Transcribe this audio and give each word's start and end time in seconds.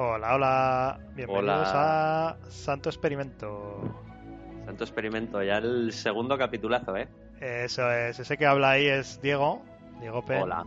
Hola, 0.00 0.34
hola. 0.36 0.98
Bienvenidos 1.16 1.68
Hola. 1.70 2.28
a 2.30 2.36
Santo 2.50 2.88
Experimento. 2.88 3.82
Santo 4.64 4.84
experimento, 4.84 5.42
ya 5.42 5.56
el 5.58 5.92
segundo 5.92 6.38
capitulazo, 6.38 6.96
¿eh? 6.96 7.08
Eso 7.40 7.90
es, 7.90 8.16
ese 8.20 8.36
que 8.36 8.46
habla 8.46 8.70
ahí 8.72 8.86
es 8.86 9.20
Diego, 9.20 9.60
Diego 10.00 10.24
Pen. 10.24 10.42
Hola. 10.42 10.64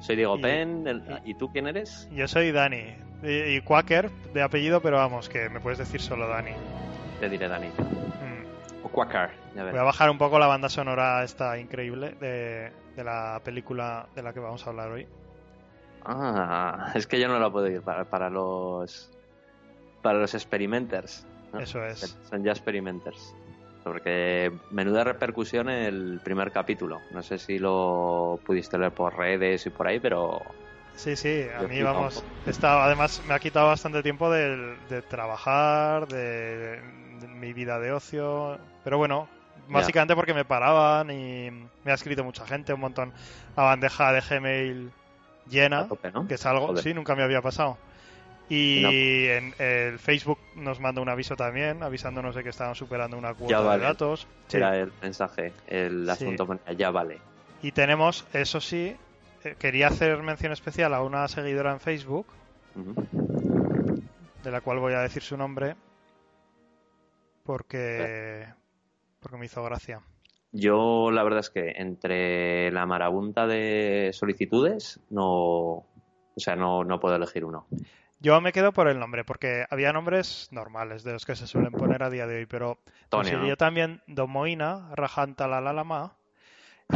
Soy 0.00 0.14
Diego 0.14 0.36
Y- 0.38 0.42
Pen, 0.42 0.86
el- 0.86 1.02
¿y 1.24 1.34
tú 1.34 1.50
quién 1.50 1.66
eres? 1.66 2.08
Yo 2.12 2.28
soy 2.28 2.52
Dani. 2.52 2.94
Y, 3.24 3.56
y 3.56 3.60
Quaker 3.62 4.10
de 4.32 4.42
apellido, 4.42 4.80
pero 4.80 4.98
vamos, 4.98 5.28
que 5.28 5.48
me 5.48 5.58
puedes 5.58 5.78
decir 5.80 6.00
solo 6.00 6.28
Dani. 6.28 6.52
Te 7.18 7.28
diré 7.28 7.48
Dani. 7.48 7.66
Mm. 7.68 8.84
O 8.84 8.88
Quacker, 8.90 9.30
ya 9.56 9.64
Voy 9.64 9.78
a 9.80 9.82
bajar 9.82 10.08
un 10.10 10.18
poco 10.18 10.38
la 10.38 10.46
banda 10.46 10.68
sonora 10.68 11.24
esta 11.24 11.58
increíble 11.58 12.10
de, 12.20 12.70
de 12.94 13.02
la 13.04 13.40
película 13.42 14.06
de 14.14 14.22
la 14.22 14.32
que 14.32 14.38
vamos 14.38 14.64
a 14.66 14.70
hablar 14.70 14.90
hoy. 14.92 15.08
Ah, 16.04 16.92
es 16.94 17.06
que 17.06 17.18
yo 17.18 17.28
no 17.28 17.38
lo 17.38 17.50
puedo 17.52 17.68
ir 17.68 17.82
para, 17.82 18.04
para 18.04 18.30
los 18.30 19.10
para 20.02 20.18
los 20.18 20.34
experimenters. 20.34 21.26
¿no? 21.52 21.60
Eso 21.60 21.84
es. 21.84 22.16
Son 22.28 22.42
ya 22.44 22.52
experimenters. 22.52 23.34
Porque 23.82 24.52
menuda 24.70 25.04
repercusión 25.04 25.68
el 25.68 26.20
primer 26.22 26.52
capítulo. 26.52 27.00
No 27.10 27.22
sé 27.22 27.38
si 27.38 27.58
lo 27.58 28.38
pudiste 28.44 28.78
leer 28.78 28.92
por 28.92 29.16
redes 29.16 29.66
y 29.66 29.70
por 29.70 29.86
ahí, 29.86 30.00
pero 30.00 30.42
Sí, 30.96 31.16
sí, 31.16 31.46
a 31.56 31.62
mí 31.62 31.82
vamos, 31.82 32.22
está, 32.46 32.84
además 32.84 33.20
me 33.26 33.34
ha 33.34 33.40
quitado 33.40 33.66
bastante 33.66 34.02
tiempo 34.02 34.30
de, 34.30 34.76
de 34.88 35.02
trabajar, 35.02 36.06
de, 36.06 36.80
de 37.20 37.28
mi 37.28 37.52
vida 37.52 37.80
de 37.80 37.92
ocio, 37.92 38.58
pero 38.84 38.96
bueno, 38.96 39.28
básicamente 39.68 40.14
porque 40.14 40.34
me 40.34 40.44
paraban 40.44 41.10
y 41.10 41.50
me 41.50 41.90
ha 41.90 41.94
escrito 41.94 42.22
mucha 42.22 42.46
gente, 42.46 42.72
un 42.72 42.80
montón, 42.80 43.12
la 43.56 43.64
bandeja 43.64 44.12
de 44.12 44.20
Gmail 44.20 44.92
llena, 45.48 45.80
a 45.80 45.88
tope, 45.88 46.10
¿no? 46.12 46.26
que 46.26 46.34
es 46.34 46.46
algo, 46.46 46.68
Joder. 46.68 46.82
sí, 46.82 46.94
nunca 46.94 47.14
me 47.14 47.22
había 47.22 47.40
pasado. 47.42 47.78
Y 48.48 48.80
No. 48.82 48.90
en 48.90 49.54
el 49.58 49.98
Facebook 49.98 50.38
nos 50.56 50.78
manda 50.78 51.00
un 51.00 51.08
aviso 51.08 51.34
también, 51.34 51.82
avisándonos 51.82 52.34
de 52.34 52.42
que 52.42 52.50
estaban 52.50 52.74
superando 52.74 53.16
una 53.16 53.32
cuota 53.34 53.60
vale. 53.60 53.80
de 53.80 53.86
datos. 53.86 54.26
Sí. 54.48 54.58
Era 54.58 54.76
el 54.78 54.92
mensaje, 55.00 55.52
el 55.66 56.08
asunto 56.08 56.46
ya 56.76 56.90
vale. 56.90 57.18
Y 57.62 57.72
tenemos, 57.72 58.26
eso 58.34 58.60
sí, 58.60 58.94
eh, 59.44 59.56
quería 59.58 59.88
hacer 59.88 60.22
mención 60.22 60.52
especial 60.52 60.92
a 60.92 61.02
una 61.02 61.26
seguidora 61.28 61.72
en 61.72 61.80
Facebook, 61.80 62.26
de 64.42 64.50
la 64.50 64.60
cual 64.60 64.78
voy 64.78 64.92
a 64.92 65.00
decir 65.00 65.22
su 65.22 65.36
nombre 65.38 65.74
porque 67.44 68.46
porque 69.20 69.36
me 69.38 69.46
hizo 69.46 69.62
gracia. 69.64 70.00
Yo 70.56 71.10
la 71.10 71.24
verdad 71.24 71.40
es 71.40 71.50
que 71.50 71.72
entre 71.76 72.70
la 72.70 72.86
marabunta 72.86 73.46
de 73.48 74.10
solicitudes 74.12 75.00
no, 75.10 75.24
o 75.26 75.86
sea, 76.36 76.54
no, 76.54 76.84
no 76.84 77.00
puedo 77.00 77.16
elegir 77.16 77.44
uno. 77.44 77.66
Yo 78.20 78.40
me 78.40 78.52
quedo 78.52 78.72
por 78.72 78.86
el 78.86 79.00
nombre 79.00 79.24
porque 79.24 79.66
había 79.68 79.92
nombres 79.92 80.48
normales 80.52 81.02
de 81.02 81.12
los 81.12 81.26
que 81.26 81.34
se 81.34 81.48
suelen 81.48 81.72
poner 81.72 82.04
a 82.04 82.08
día 82.08 82.28
de 82.28 82.36
hoy, 82.38 82.46
pero 82.46 82.78
Tonio, 83.08 83.32
consiguió 83.32 83.50
¿no? 83.50 83.56
también 83.56 84.00
Domoina, 84.06 84.94
Rajanta 84.94 85.48
la 85.48 85.60
la 85.60 85.72
lama 85.72 86.14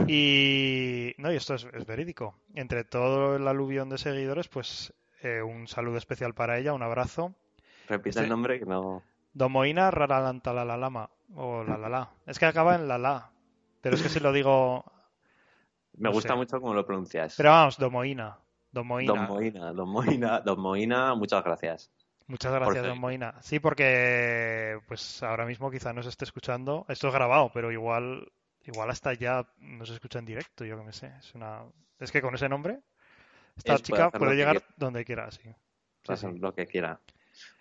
y 0.06 1.14
no, 1.19 1.32
y 1.32 1.36
esto 1.36 1.54
es, 1.54 1.66
es 1.72 1.84
verídico. 1.84 2.34
Entre 2.54 2.84
todo 2.84 3.36
el 3.36 3.48
aluvión 3.48 3.88
de 3.88 3.98
seguidores, 3.98 4.48
pues 4.48 4.92
eh, 5.22 5.42
un 5.42 5.66
saludo 5.66 5.96
especial 5.98 6.32
para 6.32 6.58
ella, 6.58 6.72
un 6.75 6.82
abrazo. 6.82 7.34
Repite 7.88 8.10
Este- 8.10 8.22
el 8.22 8.28
nombre 8.28 8.58
que 8.60 8.66
no. 8.66 9.02
Domoina 9.34 9.90
Raralanta 9.90 10.52
la 10.52 10.64
la 10.64 10.76
lama 10.76 11.10
o 11.34 11.62
la 11.64 11.76
la 11.76 11.88
la. 11.88 12.10
Es 12.26 12.38
que 12.38 12.46
acaba 12.46 12.75
en 12.76 12.88
la 12.88 12.98
la, 12.98 13.30
pero 13.80 13.96
es 13.96 14.02
que 14.02 14.08
si 14.08 14.20
lo 14.20 14.32
digo, 14.32 14.84
Me 15.94 16.08
no 16.08 16.12
gusta 16.12 16.32
sé. 16.32 16.36
mucho 16.36 16.60
cómo 16.60 16.74
lo 16.74 16.84
pronuncias. 16.86 17.34
pero 17.36 17.50
vamos, 17.50 17.78
Domoina, 17.78 18.38
Domoina. 18.70 19.12
Don 19.12 19.26
Moina, 19.28 19.72
Don 19.72 19.88
Moina, 19.88 20.40
Don 20.40 20.60
Moina, 20.60 21.14
muchas 21.14 21.42
gracias. 21.44 21.90
Muchas 22.26 22.52
gracias, 22.52 22.84
don. 22.86 22.98
Moina. 23.00 23.34
Sí, 23.40 23.58
porque 23.58 24.78
pues 24.86 25.22
ahora 25.22 25.46
mismo 25.46 25.70
quizá 25.70 25.92
no 25.94 26.02
se 26.02 26.10
esté 26.10 26.24
escuchando. 26.26 26.84
Esto 26.88 27.08
es 27.08 27.14
grabado, 27.14 27.50
pero 27.54 27.72
igual, 27.72 28.30
igual 28.64 28.90
hasta 28.90 29.14
ya 29.14 29.46
no 29.58 29.86
se 29.86 29.94
escucha 29.94 30.18
en 30.18 30.26
directo, 30.26 30.64
yo 30.66 30.76
que 30.78 30.84
me 30.84 30.92
sé. 30.92 31.10
Es 31.18 31.34
una, 31.34 31.62
es 31.98 32.12
que 32.12 32.20
con 32.20 32.34
ese 32.34 32.48
nombre, 32.48 32.80
esta 33.56 33.74
Es- 33.74 33.82
chica 33.82 34.10
puede 34.10 34.34
llegar 34.36 34.56
quiera. 34.60 34.74
donde 34.76 35.04
quiera, 35.06 35.30
sí. 35.30 35.40
Sí, 36.06 36.16
sí. 36.16 36.26
Lo 36.38 36.52
que 36.54 36.66
quiera. 36.66 37.00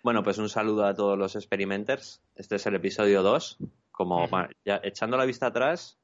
Bueno, 0.02 0.22
pues 0.22 0.36
un 0.38 0.48
saludo 0.50 0.84
a 0.84 0.92
todos 0.94 1.16
los 1.16 1.34
experimenters. 1.34 2.20
Este 2.34 2.56
es 2.56 2.66
el 2.66 2.74
episodio 2.74 3.22
2. 3.22 3.56
Como 3.90 4.28
ya 4.64 4.80
echando 4.82 5.16
la 5.16 5.24
vista 5.24 5.46
atrás, 5.46 5.98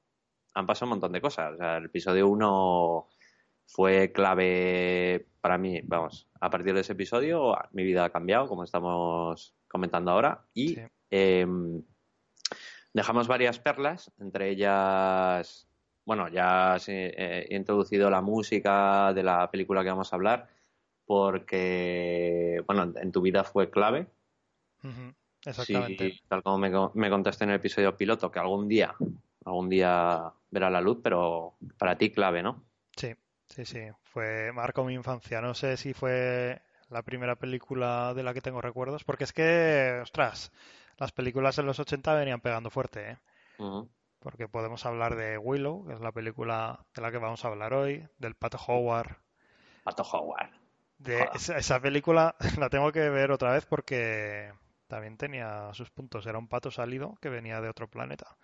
han 0.54 0.66
pasado 0.66 0.86
un 0.86 0.90
montón 0.90 1.12
de 1.12 1.20
cosas. 1.20 1.54
O 1.54 1.56
sea, 1.56 1.76
el 1.78 1.86
episodio 1.86 2.28
1 2.28 3.08
fue 3.66 4.12
clave 4.12 5.26
para 5.40 5.58
mí. 5.58 5.80
Vamos, 5.84 6.28
a 6.40 6.50
partir 6.50 6.74
de 6.74 6.80
ese 6.80 6.92
episodio 6.92 7.56
mi 7.72 7.84
vida 7.84 8.04
ha 8.04 8.10
cambiado, 8.10 8.48
como 8.48 8.64
estamos 8.64 9.54
comentando 9.68 10.10
ahora. 10.12 10.44
Y 10.54 10.74
Sí. 10.74 10.82
eh, 11.10 11.46
dejamos 12.92 13.26
varias 13.26 13.58
perlas, 13.58 14.12
entre 14.18 14.50
ellas, 14.50 15.68
bueno, 16.06 16.28
ya 16.28 16.76
eh, 16.86 17.46
he 17.48 17.56
introducido 17.56 18.08
la 18.10 18.20
música 18.20 19.12
de 19.12 19.22
la 19.22 19.50
película 19.50 19.82
que 19.82 19.90
vamos 19.90 20.12
a 20.12 20.16
hablar, 20.16 20.48
porque, 21.06 22.62
bueno, 22.66 22.92
en 22.96 23.12
tu 23.12 23.20
vida 23.20 23.44
fue 23.44 23.70
clave. 23.70 24.06
Exactamente. 25.44 26.10
Sí, 26.10 26.20
tal 26.28 26.42
como 26.42 26.58
me, 26.58 26.70
me 26.94 27.10
contaste 27.10 27.44
en 27.44 27.50
el 27.50 27.56
episodio 27.56 27.96
piloto, 27.96 28.30
que 28.30 28.38
algún 28.38 28.68
día, 28.68 28.94
algún 29.44 29.68
día 29.68 30.32
verá 30.50 30.70
la 30.70 30.80
luz, 30.80 30.98
pero 31.02 31.56
para 31.78 31.96
ti 31.96 32.10
clave, 32.10 32.42
¿no? 32.42 32.64
Sí, 32.96 33.14
sí, 33.46 33.64
sí. 33.64 33.80
Fue, 34.02 34.52
marcó 34.52 34.84
mi 34.84 34.94
infancia. 34.94 35.40
No 35.40 35.54
sé 35.54 35.76
si 35.76 35.92
fue 35.92 36.62
la 36.88 37.02
primera 37.02 37.36
película 37.36 38.14
de 38.14 38.22
la 38.22 38.34
que 38.34 38.40
tengo 38.40 38.60
recuerdos, 38.60 39.04
porque 39.04 39.24
es 39.24 39.32
que, 39.32 40.00
ostras, 40.02 40.52
las 40.96 41.12
películas 41.12 41.58
en 41.58 41.66
los 41.66 41.78
80 41.78 42.14
venían 42.14 42.40
pegando 42.40 42.70
fuerte, 42.70 43.10
¿eh? 43.10 43.18
Porque 44.20 44.48
podemos 44.48 44.86
hablar 44.86 45.16
de 45.16 45.38
Willow, 45.38 45.86
que 45.86 45.94
es 45.94 46.00
la 46.00 46.12
película 46.12 46.86
de 46.94 47.02
la 47.02 47.10
que 47.10 47.18
vamos 47.18 47.44
a 47.44 47.48
hablar 47.48 47.74
hoy, 47.74 48.08
del 48.18 48.34
Pato 48.34 48.58
Howard. 48.66 49.18
Pato 49.82 50.02
Howard. 50.02 50.50
De 50.98 51.28
esa 51.34 51.80
película 51.80 52.36
la 52.58 52.70
tengo 52.70 52.90
que 52.92 53.10
ver 53.10 53.30
otra 53.30 53.52
vez 53.52 53.66
porque 53.66 54.52
también 54.86 55.16
tenía 55.16 55.72
sus 55.74 55.90
puntos. 55.90 56.26
Era 56.26 56.38
un 56.38 56.48
pato 56.48 56.70
salido 56.70 57.16
que 57.20 57.28
venía 57.30 57.60
de 57.60 57.68
otro 57.68 57.88
planeta. 57.88 58.36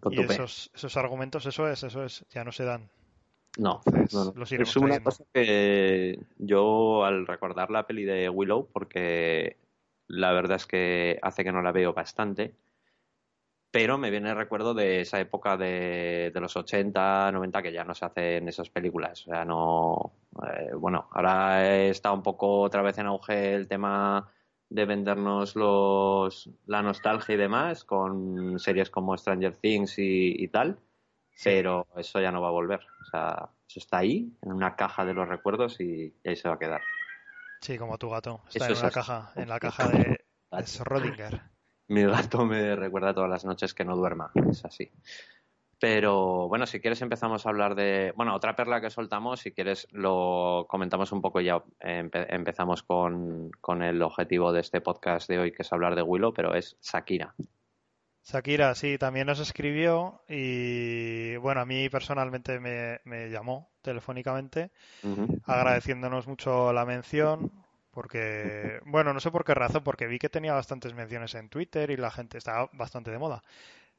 Con 0.00 0.12
Y 0.12 0.20
esos, 0.22 0.70
esos 0.74 0.96
argumentos, 0.96 1.46
eso 1.46 1.68
es, 1.68 1.82
eso 1.82 2.04
es, 2.04 2.24
ya 2.30 2.44
no 2.44 2.52
se 2.52 2.64
dan. 2.64 2.90
No, 3.58 3.82
Entonces, 3.84 4.12
no, 4.12 4.24
no. 4.24 4.34
los 4.34 4.52
Es 4.54 4.76
una 4.76 4.98
trayendo. 4.98 5.02
cosa 5.02 5.24
que 5.32 6.18
yo 6.36 7.04
al 7.04 7.26
recordar 7.26 7.70
la 7.70 7.86
peli 7.86 8.04
de 8.04 8.28
Willow, 8.28 8.68
porque 8.72 9.56
la 10.08 10.32
verdad 10.32 10.56
es 10.56 10.66
que 10.66 11.18
hace 11.22 11.42
que 11.44 11.52
no 11.52 11.62
la 11.62 11.72
veo 11.72 11.94
bastante, 11.94 12.54
pero 13.70 13.98
me 13.98 14.10
viene 14.10 14.30
el 14.30 14.36
recuerdo 14.36 14.72
de 14.74 15.00
esa 15.02 15.20
época 15.20 15.56
de, 15.56 16.30
de 16.32 16.40
los 16.40 16.56
80, 16.56 17.30
90 17.32 17.62
que 17.62 17.72
ya 17.72 17.84
no 17.84 17.94
se 17.94 18.06
hacen 18.06 18.48
esas 18.48 18.70
películas. 18.70 19.22
O 19.26 19.30
sea, 19.30 19.44
no. 19.44 20.12
eh, 20.46 20.72
bueno, 20.74 21.08
ahora 21.12 21.84
está 21.86 22.12
un 22.12 22.22
poco 22.22 22.60
otra 22.62 22.80
vez 22.82 22.96
en 22.98 23.06
auge 23.06 23.54
el 23.54 23.68
tema 23.68 24.30
de 24.68 24.84
vendernos 24.84 25.56
los, 25.56 26.50
la 26.66 26.82
nostalgia 26.82 27.34
y 27.34 27.38
demás 27.38 27.84
con 27.84 28.58
series 28.58 28.90
como 28.90 29.16
Stranger 29.16 29.56
Things 29.56 29.98
y, 29.98 30.42
y 30.42 30.48
tal 30.48 30.78
pero 31.44 31.86
eso 31.96 32.20
ya 32.20 32.30
no 32.30 32.40
va 32.40 32.48
a 32.48 32.52
volver. 32.52 32.80
O 33.02 33.04
sea, 33.10 33.50
eso 33.68 33.80
está 33.80 33.98
ahí, 33.98 34.32
en 34.42 34.52
una 34.52 34.76
caja 34.76 35.04
de 35.04 35.14
los 35.14 35.28
recuerdos 35.28 35.80
y, 35.80 36.14
y 36.22 36.28
ahí 36.28 36.36
se 36.36 36.48
va 36.48 36.54
a 36.54 36.58
quedar. 36.58 36.80
Sí, 37.60 37.78
como 37.78 37.98
tu 37.98 38.10
gato. 38.10 38.42
Está 38.48 38.66
Eso 38.66 38.74
en 38.74 38.80
una 38.80 38.90
caja, 38.90 39.32
en 39.36 39.48
la 39.48 39.60
caja 39.60 39.88
de, 39.88 39.98
de 39.98 40.24
Schrödinger. 40.50 41.42
Mi 41.88 42.04
gato 42.04 42.44
me 42.44 42.74
recuerda 42.74 43.14
todas 43.14 43.30
las 43.30 43.44
noches 43.44 43.74
que 43.74 43.84
no 43.84 43.96
duerma, 43.96 44.32
es 44.50 44.64
así. 44.64 44.90
Pero 45.78 46.48
bueno, 46.48 46.66
si 46.66 46.80
quieres 46.80 47.02
empezamos 47.02 47.44
a 47.44 47.50
hablar 47.50 47.74
de... 47.74 48.12
Bueno, 48.16 48.34
otra 48.34 48.56
perla 48.56 48.80
que 48.80 48.88
soltamos, 48.88 49.40
si 49.40 49.52
quieres 49.52 49.86
lo 49.90 50.66
comentamos 50.68 51.12
un 51.12 51.20
poco 51.20 51.40
y 51.40 51.44
ya 51.44 51.62
empezamos 51.80 52.82
con, 52.82 53.50
con, 53.60 53.82
el 53.82 54.00
objetivo 54.00 54.52
de 54.52 54.60
este 54.60 54.80
podcast 54.80 55.28
de 55.28 55.38
hoy, 55.38 55.52
que 55.52 55.62
es 55.62 55.72
hablar 55.72 55.94
de 55.94 56.02
Willow, 56.02 56.32
pero 56.32 56.54
es 56.54 56.78
Shakira. 56.80 57.34
Shakira, 58.26 58.74
sí, 58.74 58.98
también 58.98 59.28
nos 59.28 59.38
escribió 59.38 60.22
y 60.28 61.36
bueno, 61.36 61.60
a 61.60 61.64
mí 61.64 61.88
personalmente 61.88 62.58
me, 62.58 63.30
llamó 63.30 63.70
telefónicamente 63.82 64.72
agradeciéndonos 65.44 66.26
mucho 66.26 66.72
la 66.72 66.84
mención 66.84 67.52
porque, 67.92 68.80
bueno, 68.84 69.14
no 69.14 69.20
sé 69.20 69.30
por 69.30 69.44
qué 69.44 69.54
razón, 69.54 69.82
porque 69.84 70.08
vi 70.08 70.18
que 70.18 70.28
tenía 70.28 70.52
bastantes 70.52 70.92
menciones 70.92 71.34
en 71.34 71.48
Twitter 71.48 71.90
y 71.90 71.96
la 71.96 72.10
gente 72.10 72.36
estaba 72.36 72.68
bastante 72.72 73.10
de 73.10 73.18
moda. 73.18 73.42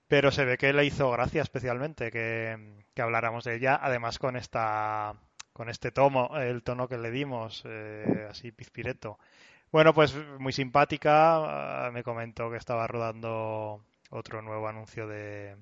Pero 0.07 0.31
se 0.31 0.45
ve 0.45 0.57
que 0.57 0.73
le 0.73 0.85
hizo 0.85 1.11
gracia 1.11 1.41
especialmente 1.41 2.11
que, 2.11 2.57
habláramos 3.01 3.43
de 3.43 3.55
ella, 3.55 3.79
además 3.81 4.19
con 4.19 4.35
esta 4.35 5.15
con 5.51 5.69
este 5.69 5.91
tomo, 5.91 6.37
el 6.37 6.61
tono 6.61 6.87
que 6.87 6.99
le 6.99 7.09
dimos, 7.09 7.63
eh, 7.65 8.27
así 8.29 8.51
pizpireto. 8.51 9.17
Bueno, 9.71 9.93
pues 9.93 10.15
muy 10.37 10.53
simpática, 10.53 11.89
me 11.91 12.03
comentó 12.03 12.51
que 12.51 12.57
estaba 12.57 12.85
rodando 12.85 13.83
otro 14.11 14.43
nuevo 14.43 14.67
anuncio 14.67 15.07
de, 15.07 15.57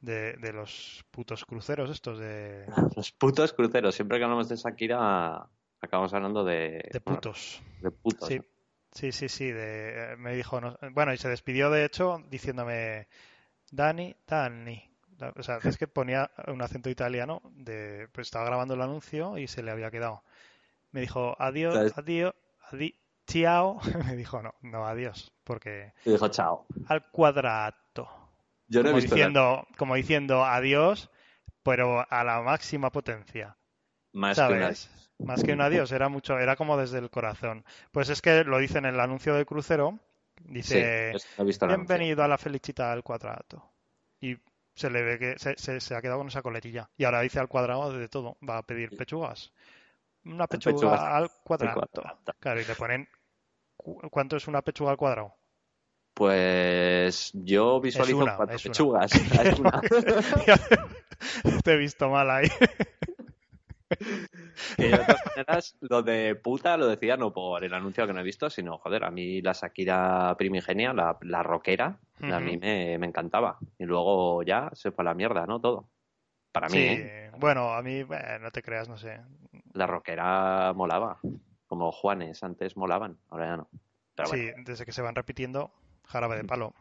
de, 0.00 0.52
los 0.52 1.04
putos 1.10 1.44
cruceros 1.44 1.88
estos 1.90 2.18
de... 2.18 2.66
Los 2.96 3.12
putos 3.12 3.52
cruceros, 3.52 3.94
siempre 3.94 4.18
que 4.18 4.24
hablamos 4.24 4.48
de 4.48 4.56
Shakira 4.56 5.48
acabamos 5.80 6.12
hablando 6.12 6.44
de... 6.44 6.88
De 6.92 7.00
putos. 7.00 7.62
De 7.80 7.90
putos. 7.90 8.28
Sí, 8.28 8.40
sí, 8.92 9.12
sí, 9.12 9.28
sí 9.28 9.52
me 10.18 10.34
dijo... 10.34 10.60
bueno, 10.90 11.14
y 11.14 11.16
se 11.16 11.28
despidió 11.28 11.70
de 11.70 11.84
hecho 11.84 12.22
diciéndome 12.28 13.06
Dani, 13.72 14.14
Dani. 14.26 14.88
O 15.36 15.42
sea, 15.42 15.58
es 15.62 15.78
que 15.78 15.86
ponía 15.86 16.30
un 16.46 16.60
acento 16.62 16.90
italiano, 16.90 17.40
de, 17.54 18.08
pues 18.12 18.26
estaba 18.26 18.44
grabando 18.44 18.74
el 18.74 18.82
anuncio 18.82 19.38
y 19.38 19.48
se 19.48 19.62
le 19.62 19.70
había 19.70 19.90
quedado. 19.90 20.22
Me 20.90 21.00
dijo, 21.00 21.34
adiós, 21.38 21.96
adiós, 21.96 22.34
adiós, 22.70 22.92
chao. 23.26 23.80
Me 24.04 24.16
dijo, 24.16 24.42
no, 24.42 24.54
no, 24.60 24.86
adiós, 24.86 25.32
porque... 25.44 25.92
Me 26.04 26.12
dijo, 26.12 26.28
chao. 26.28 26.66
Al 26.86 27.08
cuadrato. 27.10 28.08
Yo 28.66 28.82
no 28.82 28.88
como 28.88 28.98
he 28.98 29.00
visto 29.00 29.14
diciendo, 29.14 29.66
Como 29.78 29.94
diciendo 29.94 30.44
adiós, 30.44 31.10
pero 31.62 32.04
a 32.08 32.24
la 32.24 32.42
máxima 32.42 32.90
potencia. 32.90 33.56
Más 34.12 34.36
¿sabes? 34.36 34.90
que 35.18 35.24
Más 35.24 35.42
que 35.42 35.52
un 35.52 35.60
adiós, 35.62 35.92
era 35.92 36.08
mucho, 36.08 36.38
era 36.38 36.56
como 36.56 36.76
desde 36.76 36.98
el 36.98 37.10
corazón. 37.10 37.64
Pues 37.90 38.10
es 38.10 38.20
que 38.20 38.44
lo 38.44 38.58
dice 38.58 38.78
en 38.78 38.86
el 38.86 39.00
anuncio 39.00 39.34
de 39.34 39.46
crucero, 39.46 39.98
Dice, 40.40 41.12
bienvenido 41.66 42.22
a 42.22 42.28
la 42.28 42.38
felicita 42.38 42.92
al 42.92 43.02
cuadrado. 43.02 43.70
Y 44.20 44.36
se 44.74 44.90
le 44.90 45.02
ve 45.02 45.18
que 45.18 45.38
se, 45.38 45.94
ha 45.94 46.02
quedado 46.02 46.18
con 46.18 46.28
esa 46.28 46.42
coletilla. 46.42 46.90
Y 46.96 47.04
ahora 47.04 47.20
dice 47.20 47.38
al 47.38 47.48
cuadrado 47.48 47.92
de 47.92 48.08
todo. 48.08 48.36
Va 48.48 48.58
a 48.58 48.62
pedir 48.62 48.96
pechugas. 48.96 49.52
Una 50.24 50.46
pechuga 50.46 51.16
al 51.16 51.30
cuadrado. 51.44 51.88
Claro, 52.38 52.60
y 52.60 52.64
le 52.64 52.74
ponen... 52.74 53.08
¿Cuánto 53.76 54.36
es 54.36 54.46
una 54.46 54.62
pechuga 54.62 54.92
al 54.92 54.96
cuadrado? 54.96 55.34
Pues 56.14 57.32
yo 57.34 57.80
visualizo 57.80 58.26
cuatro 58.36 58.56
pechugas. 58.62 59.10
Te 61.64 61.72
he 61.72 61.76
visto 61.76 62.08
mal 62.10 62.30
ahí. 62.30 62.48
Que 64.76 64.88
de 64.88 64.98
todas 64.98 65.26
maneras, 65.26 65.76
lo 65.80 66.02
de 66.02 66.34
puta 66.34 66.76
lo 66.76 66.86
decía 66.86 67.16
no 67.16 67.32
por 67.32 67.64
el 67.64 67.74
anuncio 67.74 68.06
que 68.06 68.12
no 68.12 68.20
he 68.20 68.24
visto, 68.24 68.50
sino, 68.50 68.78
joder, 68.78 69.04
a 69.04 69.10
mí 69.10 69.40
la 69.42 69.52
Shakira 69.52 70.34
primigenia, 70.36 70.92
la, 70.92 71.18
la 71.22 71.42
rockera, 71.42 71.98
a 72.20 72.40
mí 72.40 72.56
me, 72.56 72.94
encantaba. 72.94 73.58
Y 73.78 73.84
luego 73.84 74.42
ya 74.42 74.70
se 74.74 74.92
fue 74.92 75.02
a 75.02 75.06
la 75.06 75.14
mierda, 75.14 75.46
¿no? 75.46 75.60
Todo. 75.60 75.88
Para 76.52 76.68
mí. 76.68 76.78
¿eh? 76.78 77.30
bueno, 77.38 77.72
a 77.72 77.82
mí, 77.82 78.04
no 78.40 78.50
te 78.50 78.62
creas, 78.62 78.88
no 78.88 78.96
sé. 78.96 79.20
La 79.72 79.86
rockera 79.86 80.72
molaba. 80.74 81.18
Como 81.66 81.90
Juanes, 81.90 82.42
antes 82.42 82.76
molaban, 82.76 83.18
ahora 83.30 83.46
ya 83.46 83.56
no. 83.56 83.68
sí, 84.26 84.50
desde 84.64 84.84
que 84.84 84.92
se 84.92 85.00
van 85.00 85.14
repitiendo, 85.14 85.72
jarabe 86.04 86.36
de 86.36 86.44
palo. 86.44 86.74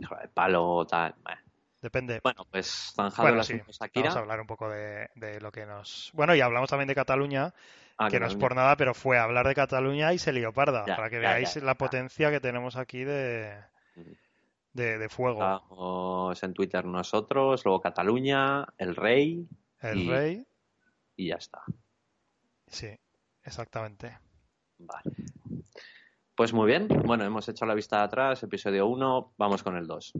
Jarabe 0.00 0.22
de 0.22 0.28
palo, 0.32 0.86
tal. 0.86 1.14
Depende. 1.80 2.20
Bueno, 2.22 2.46
pues 2.50 2.92
zanjado 2.94 3.28
bueno, 3.28 3.42
Vamos 3.94 4.16
a 4.16 4.18
hablar 4.18 4.40
un 4.40 4.46
poco 4.46 4.68
de, 4.68 5.08
lo 5.40 5.50
que 5.50 5.64
nos. 5.64 6.10
Bueno, 6.14 6.34
y 6.34 6.40
hablamos 6.40 6.68
también 6.68 6.88
de 6.88 6.94
Cataluña, 6.94 7.54
ah, 7.96 8.08
que 8.08 8.20
no 8.20 8.26
es 8.26 8.36
por 8.36 8.54
nada, 8.54 8.76
pero 8.76 8.92
fue 8.92 9.18
hablar 9.18 9.46
de 9.46 9.54
Cataluña 9.54 10.12
y 10.12 10.18
se 10.18 10.32
lió 10.32 10.52
parda, 10.52 10.84
para 10.84 11.08
que 11.08 11.18
veáis 11.18 11.56
la 11.56 11.74
potencia 11.76 12.30
que 12.30 12.40
tenemos 12.40 12.76
aquí 12.76 13.04
de, 13.04 13.62
de, 14.74 15.08
fuego. 15.08 15.40
Estamos 15.40 16.42
en 16.42 16.52
Twitter 16.52 16.84
nosotros, 16.84 17.64
luego 17.64 17.80
Cataluña, 17.80 18.66
el 18.76 18.94
rey. 18.94 19.48
El 19.80 20.06
rey. 20.06 20.46
Y 21.16 21.28
ya 21.28 21.36
está. 21.36 21.62
Sí, 22.66 22.90
exactamente. 23.42 24.18
Vale. 24.78 25.10
Pues 26.34 26.52
muy 26.52 26.66
bien. 26.66 26.88
Bueno, 26.88 27.24
hemos 27.24 27.48
hecho 27.48 27.64
la 27.64 27.74
vista 27.74 27.98
de 27.98 28.04
atrás, 28.04 28.42
episodio 28.42 28.86
1, 28.86 29.34
vamos 29.38 29.62
con 29.62 29.76
el 29.76 29.86
2. 29.86 30.12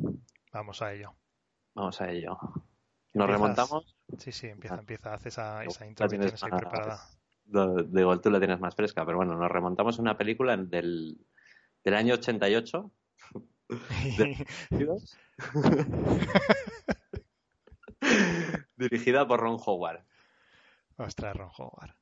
Vamos 0.53 0.83
a 0.83 0.93
ello. 0.93 1.15
Vamos 1.81 2.01
a 2.03 2.11
ello. 2.11 2.39
¿Nos 3.15 3.31
remontamos? 3.31 3.97
Sí, 4.19 4.33
sí, 4.33 4.49
empieza, 4.49 4.75
ah. 4.75 4.81
empieza. 4.81 5.15
Haz 5.15 5.25
esa, 5.25 5.65
esa 5.65 5.87
intro 5.87 6.07
que 6.07 6.19
tienes 6.19 6.45
ahí 6.45 6.51
preparada. 6.51 7.01
Digo, 7.45 8.21
tú 8.21 8.31
la 8.31 8.39
tienes 8.39 8.61
más 8.61 8.75
fresca, 8.75 9.07
pero 9.07 9.17
bueno, 9.17 9.35
nos 9.35 9.51
remontamos 9.51 9.99
a 9.99 10.03
una 10.03 10.19
película 10.19 10.55
del, 10.59 11.27
del 11.83 11.95
año 11.95 12.13
88. 12.15 12.93
Dirigida 18.77 19.27
por 19.27 19.41
Ron 19.41 19.59
Howard. 19.65 20.05
Ostras, 20.99 21.35
Ron 21.35 21.51
Howard. 21.57 21.95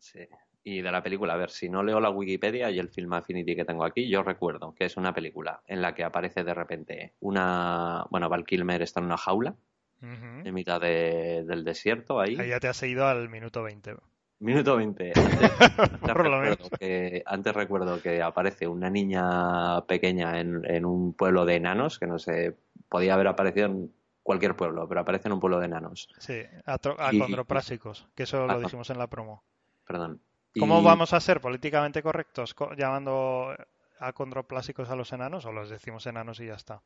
Sí 0.00 0.26
y 0.62 0.82
de 0.82 0.92
la 0.92 1.02
película. 1.02 1.34
A 1.34 1.36
ver, 1.36 1.50
si 1.50 1.68
no 1.68 1.82
leo 1.82 2.00
la 2.00 2.10
Wikipedia 2.10 2.70
y 2.70 2.78
el 2.78 2.88
Film 2.88 3.12
Affinity 3.12 3.56
que 3.56 3.64
tengo 3.64 3.84
aquí, 3.84 4.08
yo 4.08 4.22
recuerdo 4.22 4.74
que 4.74 4.84
es 4.84 4.96
una 4.96 5.14
película 5.14 5.62
en 5.66 5.82
la 5.82 5.94
que 5.94 6.04
aparece 6.04 6.44
de 6.44 6.54
repente 6.54 7.14
una. 7.20 8.04
Bueno, 8.10 8.28
Val 8.28 8.44
Kilmer 8.44 8.82
está 8.82 9.00
en 9.00 9.06
una 9.06 9.16
jaula 9.16 9.54
en 10.02 10.54
mitad 10.54 10.80
del 10.80 11.64
desierto 11.64 12.20
ahí. 12.20 12.36
Ahí 12.38 12.48
ya 12.48 12.60
te 12.60 12.68
has 12.68 12.82
ido 12.82 13.06
al 13.06 13.28
minuto 13.28 13.62
20. 13.62 13.96
Minuto 14.40 14.76
20. 14.76 15.12
Antes, 15.14 16.14
recuerdo, 16.14 16.70
que, 16.78 17.22
antes 17.26 17.54
recuerdo 17.54 18.00
que 18.00 18.22
aparece 18.22 18.66
una 18.66 18.88
niña 18.88 19.84
pequeña 19.86 20.40
en, 20.40 20.84
un 20.86 21.12
pueblo 21.12 21.44
de 21.44 21.56
enanos, 21.56 21.98
que 21.98 22.06
no 22.06 22.18
sé, 22.18 22.56
podía 22.88 23.14
haber 23.14 23.26
aparecido 23.26 23.66
en 23.66 23.92
cualquier 24.22 24.56
pueblo, 24.56 24.88
pero 24.88 25.02
aparece 25.02 25.28
en 25.28 25.34
un 25.34 25.40
pueblo 25.40 25.58
de 25.58 25.66
enanos. 25.66 26.08
Sí, 26.18 26.40
acondroprásicos, 26.64 28.08
que 28.14 28.22
eso 28.22 28.46
lo 28.46 28.60
dijimos 28.60 28.88
en 28.88 28.98
la 28.98 29.08
promo. 29.08 29.44
Perdón. 29.86 30.22
¿Cómo 30.58 30.82
vamos 30.82 31.12
a 31.12 31.20
ser 31.20 31.40
políticamente 31.40 32.02
correctos 32.02 32.54
llamando 32.76 33.54
acondroplásicos 34.00 34.90
a 34.90 34.96
los 34.96 35.12
enanos 35.12 35.44
o 35.44 35.52
los 35.52 35.70
decimos 35.70 36.06
enanos 36.06 36.40
y 36.40 36.46
ya 36.46 36.54
está? 36.54 36.82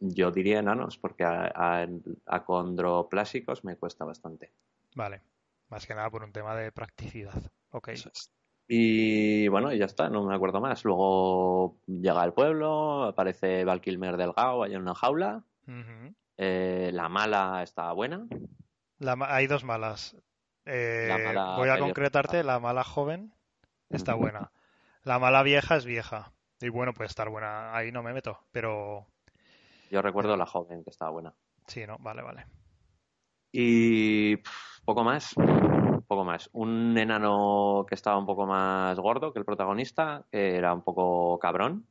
Yo 0.00 0.30
diría 0.30 0.60
enanos 0.60 0.96
porque 0.96 1.24
a, 1.24 1.88
acondroplásicos 2.26 3.64
me 3.64 3.76
cuesta 3.76 4.04
bastante. 4.04 4.52
Vale, 4.94 5.22
más 5.68 5.86
que 5.86 5.94
nada 5.94 6.10
por 6.10 6.22
un 6.22 6.32
tema 6.32 6.54
de 6.54 6.70
practicidad. 6.70 7.50
Ok. 7.70 7.90
Y 8.68 9.48
bueno, 9.48 9.72
y 9.72 9.78
ya 9.78 9.86
está, 9.86 10.08
no 10.08 10.24
me 10.24 10.34
acuerdo 10.34 10.60
más. 10.60 10.84
Luego 10.84 11.78
llega 11.86 12.22
al 12.22 12.34
pueblo, 12.34 13.04
aparece 13.04 13.64
Val 13.64 13.80
Kilmer 13.80 14.16
delgado 14.16 14.62
ahí 14.62 14.74
en 14.74 14.82
una 14.82 14.94
jaula. 14.94 15.42
Eh, 16.36 16.90
la 16.92 17.08
mala 17.08 17.62
está 17.62 17.92
buena. 17.92 18.26
hay 19.00 19.46
dos 19.46 19.64
malas. 19.64 20.16
Eh, 20.70 21.34
voy 21.56 21.70
a 21.70 21.78
concretarte, 21.78 22.44
la 22.44 22.60
mala 22.60 22.84
joven 22.84 23.32
está 23.88 24.14
buena. 24.14 24.52
La 25.02 25.18
mala 25.18 25.42
vieja 25.42 25.76
es 25.76 25.86
vieja. 25.86 26.32
Y 26.60 26.68
bueno, 26.68 26.92
puede 26.92 27.08
estar 27.08 27.30
buena. 27.30 27.74
Ahí 27.74 27.90
no 27.90 28.02
me 28.02 28.12
meto, 28.12 28.38
pero... 28.52 29.06
Yo 29.90 30.02
recuerdo 30.02 30.36
la 30.36 30.44
joven 30.44 30.84
que 30.84 30.90
estaba 30.90 31.10
buena. 31.10 31.34
Sí, 31.66 31.86
¿no? 31.86 31.96
Vale, 31.98 32.22
vale. 32.22 32.44
Y 33.50 34.36
poco 34.84 35.04
más. 35.04 35.34
Poco 36.06 36.24
más. 36.24 36.50
Un 36.52 36.98
enano 36.98 37.86
que 37.88 37.94
estaba 37.94 38.18
un 38.18 38.26
poco 38.26 38.46
más 38.46 38.98
gordo 38.98 39.32
que 39.32 39.38
el 39.38 39.46
protagonista, 39.46 40.26
que 40.30 40.56
era 40.56 40.74
un 40.74 40.82
poco 40.82 41.38
cabrón. 41.38 41.86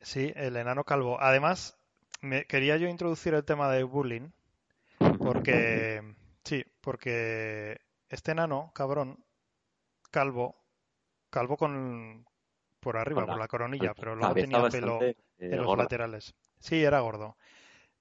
Sí, 0.00 0.32
el 0.36 0.56
enano 0.56 0.84
calvo. 0.84 1.20
Además, 1.20 1.76
me, 2.20 2.44
quería 2.44 2.76
yo 2.76 2.86
introducir 2.86 3.34
el 3.34 3.44
tema 3.44 3.70
de 3.70 3.82
bullying. 3.82 4.30
Porque... 5.18 6.14
Sí, 6.44 6.64
porque 6.80 7.80
este 8.10 8.32
enano, 8.32 8.72
cabrón, 8.74 9.24
calvo, 10.10 10.62
calvo 11.30 11.56
con 11.56 12.26
por 12.80 12.96
arriba, 12.96 13.26
por 13.26 13.38
la 13.38 13.48
coronilla, 13.48 13.94
pero 13.94 14.16
luego 14.16 14.34
tenía 14.34 14.68
pelo 14.68 15.02
eh, 15.02 15.16
en 15.38 15.62
los 15.62 15.78
laterales. 15.78 16.34
Sí, 16.58 16.82
era 16.82 17.00
gordo. 17.00 17.36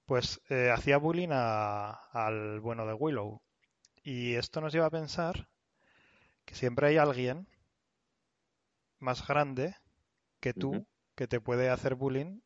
Pues 0.06 0.42
eh, 0.50 0.72
hacía 0.74 0.98
bullying 0.98 1.30
al 1.32 2.60
bueno 2.60 2.86
de 2.86 2.94
Willow. 2.94 3.42
Y 4.02 4.36
esto 4.36 4.62
nos 4.62 4.74
lleva 4.74 4.88
a 4.88 4.92
pensar 4.92 5.50
que 6.46 6.56
siempre 6.56 6.88
hay 6.88 6.98
alguien 6.98 7.48
más 8.98 9.26
grande 9.28 9.76
que 10.40 10.54
tú 10.54 10.88
que 11.16 11.28
te 11.28 11.42
puede 11.42 11.70
hacer 11.70 11.96
bullying, 11.96 12.40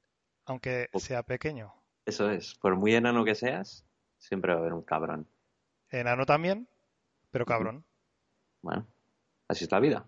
aunque 0.45 0.89
sea 0.95 1.23
pequeño. 1.23 1.73
Eso 2.05 2.29
es, 2.31 2.55
por 2.55 2.75
muy 2.75 2.95
enano 2.95 3.23
que 3.23 3.35
seas, 3.35 3.85
Siempre 4.23 4.53
va 4.53 4.59
a 4.59 4.61
haber 4.61 4.73
un 4.73 4.83
cabrón. 4.83 5.27
Enano 5.89 6.25
también, 6.25 6.69
pero 7.33 7.45
cabrón. 7.45 7.83
Bueno, 8.61 8.85
así 9.47 9.65
es 9.65 9.71
la 9.71 9.79
vida. 9.79 10.05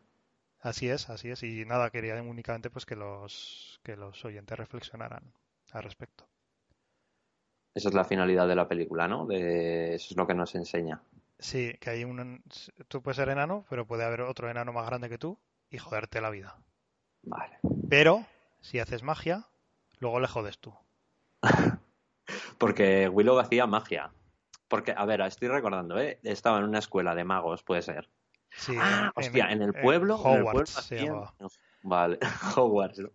Así 0.60 0.88
es, 0.88 1.10
así 1.10 1.32
es. 1.32 1.42
Y 1.42 1.66
nada, 1.66 1.90
quería 1.90 2.22
únicamente 2.22 2.70
pues 2.70 2.86
que 2.86 2.96
los, 2.96 3.82
que 3.84 3.96
los 3.96 4.24
oyentes 4.24 4.58
reflexionaran 4.58 5.34
al 5.72 5.84
respecto. 5.84 6.28
Esa 7.74 7.90
es 7.90 7.96
la 7.96 8.06
finalidad 8.06 8.48
de 8.48 8.56
la 8.56 8.68
película, 8.68 9.08
¿no? 9.08 9.26
De... 9.26 9.96
Eso 9.96 10.08
es 10.12 10.18
lo 10.18 10.28
que 10.28 10.36
nos 10.36 10.54
enseña. 10.54 11.02
Sí, 11.40 11.74
que 11.82 11.90
hay 11.90 12.04
un... 12.04 12.44
Tú 12.88 13.02
puedes 13.02 13.18
ser 13.18 13.30
enano, 13.30 13.66
pero 13.72 13.88
puede 13.88 14.06
haber 14.06 14.22
otro 14.22 14.50
enano 14.50 14.72
más 14.72 14.86
grande 14.86 15.10
que 15.10 15.18
tú 15.18 15.40
y 15.72 15.80
joderte 15.80 16.22
la 16.22 16.30
vida. 16.30 16.56
Vale. 17.24 17.58
Pero, 17.90 18.24
si 18.62 18.80
haces 18.80 19.02
magia, 19.02 19.48
luego 20.00 20.20
le 20.20 20.28
jodes 20.28 20.60
tú. 20.60 20.76
Porque 22.60 23.10
Willow 23.10 23.40
hacía 23.40 23.66
magia. 23.66 24.12
Porque, 24.68 24.94
a 24.96 25.06
ver, 25.06 25.22
estoy 25.22 25.48
recordando, 25.48 26.00
¿eh? 26.00 26.20
Estaba 26.24 26.58
en 26.60 26.66
una 26.66 26.80
escuela 26.80 27.14
de 27.16 27.24
magos, 27.24 27.64
puede 27.64 27.82
ser. 27.82 28.10
Sí, 28.58 28.76
ah, 28.80 29.12
en- 29.16 29.24
hostia, 29.24 29.52
en, 29.52 29.62
el 29.62 29.76
en 29.76 29.82
pueblo. 29.82 30.22
en 30.26 30.34
el 30.34 30.44
pueblo 30.44 30.70
hacían-. 30.76 31.24
Vale, 31.84 32.18
Hogwarts. 32.56 33.00
¿no? 33.00 33.10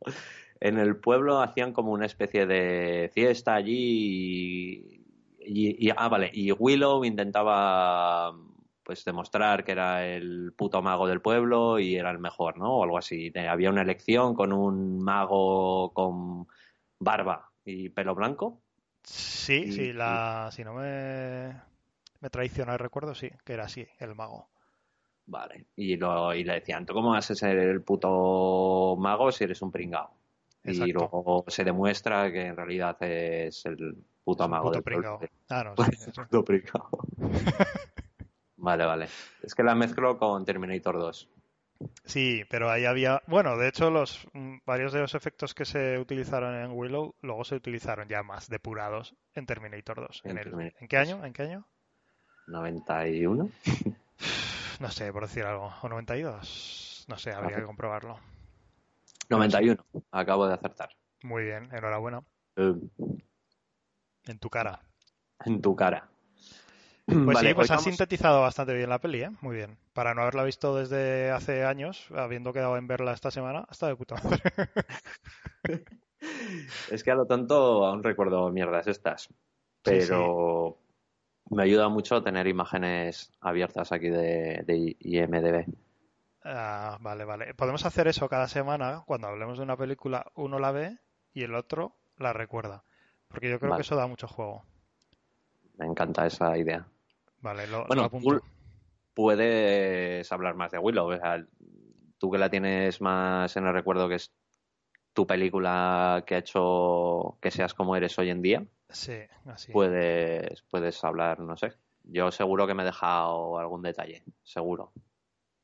En 0.61 0.79
el 0.79 0.97
pueblo 0.97 1.41
hacían 1.41 1.73
como 1.73 1.91
una 1.93 2.07
especie 2.07 2.47
de 2.47 3.11
fiesta 3.13 3.55
allí 3.55 3.75
y, 3.75 5.05
y- 5.41 5.89
y- 5.89 5.93
ah, 5.97 6.09
vale, 6.09 6.31
y 6.33 6.53
Willow 6.53 7.05
intentaba 7.05 8.33
pues 8.85 9.05
demostrar 9.05 9.65
que 9.65 9.73
era 9.73 10.07
el 10.07 10.53
puto 10.57 10.83
mago 10.83 11.07
del 11.09 11.21
pueblo 11.21 11.79
y 11.79 11.97
era 11.97 12.11
el 12.11 12.19
mejor, 12.19 12.59
¿no? 12.59 12.77
O 12.79 12.85
algo 12.85 12.99
así. 12.99 13.33
Había 13.37 13.71
una 13.71 13.83
elección 13.83 14.35
con 14.35 14.53
un 14.53 15.01
mago 15.03 15.93
con 15.93 16.47
barba 16.99 17.51
y 17.65 17.89
pelo 17.89 18.15
blanco. 18.15 18.63
Sí, 19.05 19.67
Y- 19.67 19.73
sí, 19.73 19.93
la, 19.93 20.51
si 20.53 20.65
no 20.65 20.75
me, 20.75 21.55
me 22.21 22.31
traiciona 22.31 22.73
el 22.75 22.79
recuerdo, 22.79 23.15
sí, 23.15 23.31
que 23.45 23.53
era 23.55 23.65
así, 23.65 23.87
el 23.99 24.15
mago. 24.15 24.49
Vale. 25.27 25.67
Y, 25.77 25.97
lo, 25.97 26.35
y 26.35 26.45
le 26.45 26.55
decían, 26.55 26.85
¿tú 26.85 26.93
cómo 26.93 27.11
vas 27.11 27.31
a 27.31 27.35
ser 27.35 27.57
el 27.59 27.83
puto 27.83 28.97
mago 28.99 29.31
si 29.31 29.45
eres 29.45 29.63
un 29.63 29.71
pringao? 29.71 30.11
Y 30.65 30.93
luego 30.93 31.45
se 31.49 31.65
demuestra 31.65 32.31
que 32.31 32.47
en 32.47 32.57
realidad 32.57 32.97
es 33.03 33.65
el 33.65 33.97
puto 34.25 34.45
Es 34.45 34.51
mago 34.51 34.67
puto 34.67 34.75
del 34.75 34.83
pringao. 34.83 35.21
Ah, 35.49 35.65
no, 35.65 35.77
sí, 35.85 35.97
sí. 35.97 36.11
puto 36.29 36.45
pringao. 36.45 36.91
vale, 38.57 38.85
vale. 38.85 39.09
Es 39.43 39.55
que 39.55 39.63
la 39.63 39.75
mezclo 39.75 40.19
con 40.19 40.45
Terminator 40.45 40.99
2. 40.99 41.29
Sí, 42.05 42.45
pero 42.51 42.71
ahí 42.71 42.85
había, 42.85 43.23
bueno, 43.27 43.57
de 43.57 43.69
hecho 43.69 43.91
los 43.91 44.27
mm, 44.33 44.59
varios 44.67 44.93
de 44.93 45.01
los 45.01 45.15
efectos 45.15 45.55
que 45.55 45.65
se 45.65 45.99
utilizaron 45.99 46.55
en 46.55 46.73
Willow 46.73 47.15
luego 47.23 47.45
se 47.45 47.55
utilizaron 47.55 48.09
ya 48.09 48.23
más 48.23 48.49
depurados 48.49 49.15
en 49.35 49.47
Terminator 49.47 50.01
2. 50.01 50.21
En 50.25 50.33
¿En, 50.33 50.39
el- 50.39 50.75
¿en 50.79 50.89
qué 50.89 50.97
año? 50.99 51.25
¿En 51.25 51.33
qué 51.33 51.43
año? 51.43 51.67
91. 52.47 53.51
No 54.81 54.91
sé, 54.91 55.13
por 55.13 55.25
decir 55.27 55.45
algo. 55.45 55.71
¿O 55.83 55.89
92? 55.91 57.05
No 57.07 57.19
sé, 57.19 57.33
habría 57.33 57.59
que 57.59 57.65
comprobarlo. 57.65 58.19
91. 59.29 59.85
Acabo 60.11 60.47
de 60.49 60.55
acertar. 60.55 60.89
Muy 61.23 61.45
bien, 61.45 61.69
enhorabuena. 61.75 62.23
Eh, 62.57 62.75
En 64.25 64.39
tu 64.39 64.49
cara. 64.49 64.81
en 65.45 65.61
tu 65.61 65.77
cara. 65.77 66.09
Pues 67.11 67.35
Vale, 67.37 67.49
sí, 67.49 67.55
pues 67.55 67.71
has 67.71 67.77
vamos- 67.79 67.85
sintetizado 67.85 68.41
bastante 68.41 68.75
bien 68.75 68.89
la 68.89 69.01
peli, 69.01 69.23
¿eh? 69.23 69.31
Muy 69.41 69.57
bien. 69.57 69.79
Para 69.93 70.15
no 70.15 70.23
haberla 70.23 70.45
visto 70.45 70.77
desde 70.77 71.31
hace 71.31 71.65
años, 71.65 72.07
habiendo 72.15 72.53
quedado 72.53 72.77
en 72.77 72.87
verla 72.87 73.13
esta 73.13 73.31
semana, 73.31 73.67
está 73.71 73.89
de 73.89 73.97
puta 73.97 74.17
madre. 74.23 74.41
Es 76.91 77.03
que 77.03 77.11
a 77.11 77.15
lo 77.15 77.27
tonto 77.27 77.87
aún 77.87 78.03
recuerdo 78.03 78.51
mierdas 78.51 78.87
estas. 78.87 79.23
Sí, 79.23 79.33
Pero 79.83 80.77
me 81.51 81.63
ayuda 81.63 81.89
mucho 81.89 82.23
tener 82.23 82.47
imágenes 82.47 83.33
abiertas 83.41 83.93
aquí 83.93 84.11
de, 84.11 84.63
de 84.67 84.97
IMDB. 85.01 85.65
Ah, 86.45 86.99
vale, 87.01 87.25
vale. 87.25 87.55
Podemos 87.55 87.85
hacer 87.87 88.09
eso 88.09 88.29
cada 88.29 88.49
semana, 88.49 89.03
cuando 89.07 89.29
hablemos 89.29 89.59
de 89.59 89.65
una 89.65 89.77
película, 89.77 90.31
uno 90.35 90.59
la 90.59 90.73
ve 90.73 90.99
y 91.33 91.43
el 91.45 91.55
otro 91.55 91.97
la 92.19 92.33
recuerda. 92.33 92.85
Porque 93.29 93.49
yo 93.49 93.59
creo 93.59 93.71
Vale. 93.71 93.81
que 93.81 93.87
eso 93.87 93.97
da 93.97 94.07
mucho 94.07 94.29
juego. 94.29 94.65
Me 95.79 95.87
encanta 95.87 96.27
esa 96.27 96.57
idea. 96.59 96.87
Vale, 97.41 97.67
lo, 97.67 97.87
Bueno, 97.87 98.03
lo 98.03 98.07
apunto. 98.07 98.31
tú 98.31 98.43
puedes 99.15 100.31
hablar 100.33 100.55
más 100.55 100.71
de 100.71 100.79
Willow. 100.79 101.13
O 101.13 101.17
sea, 101.17 101.45
tú 102.19 102.31
que 102.31 102.39
la 102.39 102.51
tienes 102.51 103.01
más 103.01 103.57
en 103.57 103.67
el 103.67 103.73
recuerdo 103.73 104.09
que 104.09 104.17
es 104.17 104.33
tu 105.13 105.27
película 105.27 106.23
que 106.27 106.37
ha 106.37 106.39
hecho 106.39 107.37
que 107.41 107.51
seas 107.51 107.75
como 107.75 107.97
eres 107.97 108.19
hoy 108.19 108.31
en 108.31 108.43
día, 108.43 108.65
Sí, 108.89 109.19
así. 109.47 109.73
puedes, 109.73 110.63
puedes 110.71 111.03
hablar, 111.05 111.41
no 111.41 111.57
sé. 111.57 111.73
Yo 112.05 112.31
seguro 112.31 112.67
que 112.67 112.75
me 112.75 112.83
he 112.83 112.87
dejado 112.87 113.59
algún 113.59 113.83
detalle, 113.83 114.23
seguro. 114.43 114.93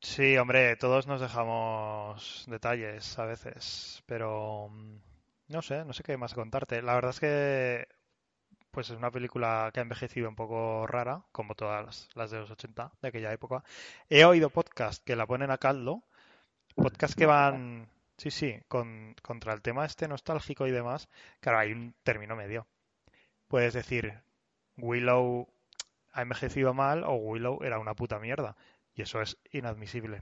Sí, 0.01 0.37
hombre, 0.37 0.75
todos 0.75 1.07
nos 1.07 1.19
dejamos 1.21 2.45
detalles 2.47 3.17
a 3.17 3.25
veces, 3.25 4.03
pero 4.05 4.69
mm, 4.69 4.97
no 5.49 5.61
sé, 5.61 5.83
no 5.85 5.93
sé 5.93 6.03
qué 6.03 6.17
más 6.17 6.33
contarte. 6.33 6.81
La 6.81 6.93
verdad 6.95 7.11
es 7.11 7.19
que 7.19 7.87
pues 8.77 8.91
es 8.91 8.97
una 8.97 9.09
película 9.09 9.71
que 9.73 9.79
ha 9.79 9.81
envejecido 9.81 10.29
un 10.29 10.35
poco 10.35 10.85
rara, 10.85 11.23
como 11.31 11.55
todas 11.55 12.07
las, 12.13 12.29
de 12.29 12.37
los 12.37 12.51
80 12.51 12.91
de 13.01 13.07
aquella 13.07 13.33
época. 13.33 13.63
He 14.07 14.23
oído 14.23 14.51
podcast 14.51 15.03
que 15.03 15.15
la 15.15 15.25
ponen 15.25 15.49
a 15.49 15.57
caldo, 15.57 16.03
podcast 16.75 17.17
que 17.17 17.25
van, 17.25 17.89
sí, 18.17 18.29
sí, 18.29 18.59
con, 18.67 19.15
contra 19.23 19.53
el 19.53 19.63
tema 19.63 19.83
este 19.83 20.07
nostálgico 20.07 20.67
y 20.67 20.71
demás. 20.71 21.09
Claro, 21.39 21.57
hay 21.57 21.71
un 21.71 21.95
término 22.03 22.35
medio. 22.35 22.67
Puedes 23.47 23.73
decir, 23.73 24.13
Willow 24.77 25.49
ha 26.13 26.21
envejecido 26.21 26.75
mal 26.75 27.03
o 27.03 27.15
Willow 27.15 27.63
era 27.63 27.79
una 27.79 27.95
puta 27.95 28.19
mierda. 28.19 28.57
Y 28.93 29.01
eso 29.01 29.23
es 29.23 29.39
inadmisible. 29.51 30.21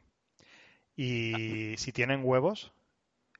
Y 0.96 1.76
si 1.78 1.92
tienen 1.92 2.22
huevos, 2.24 2.72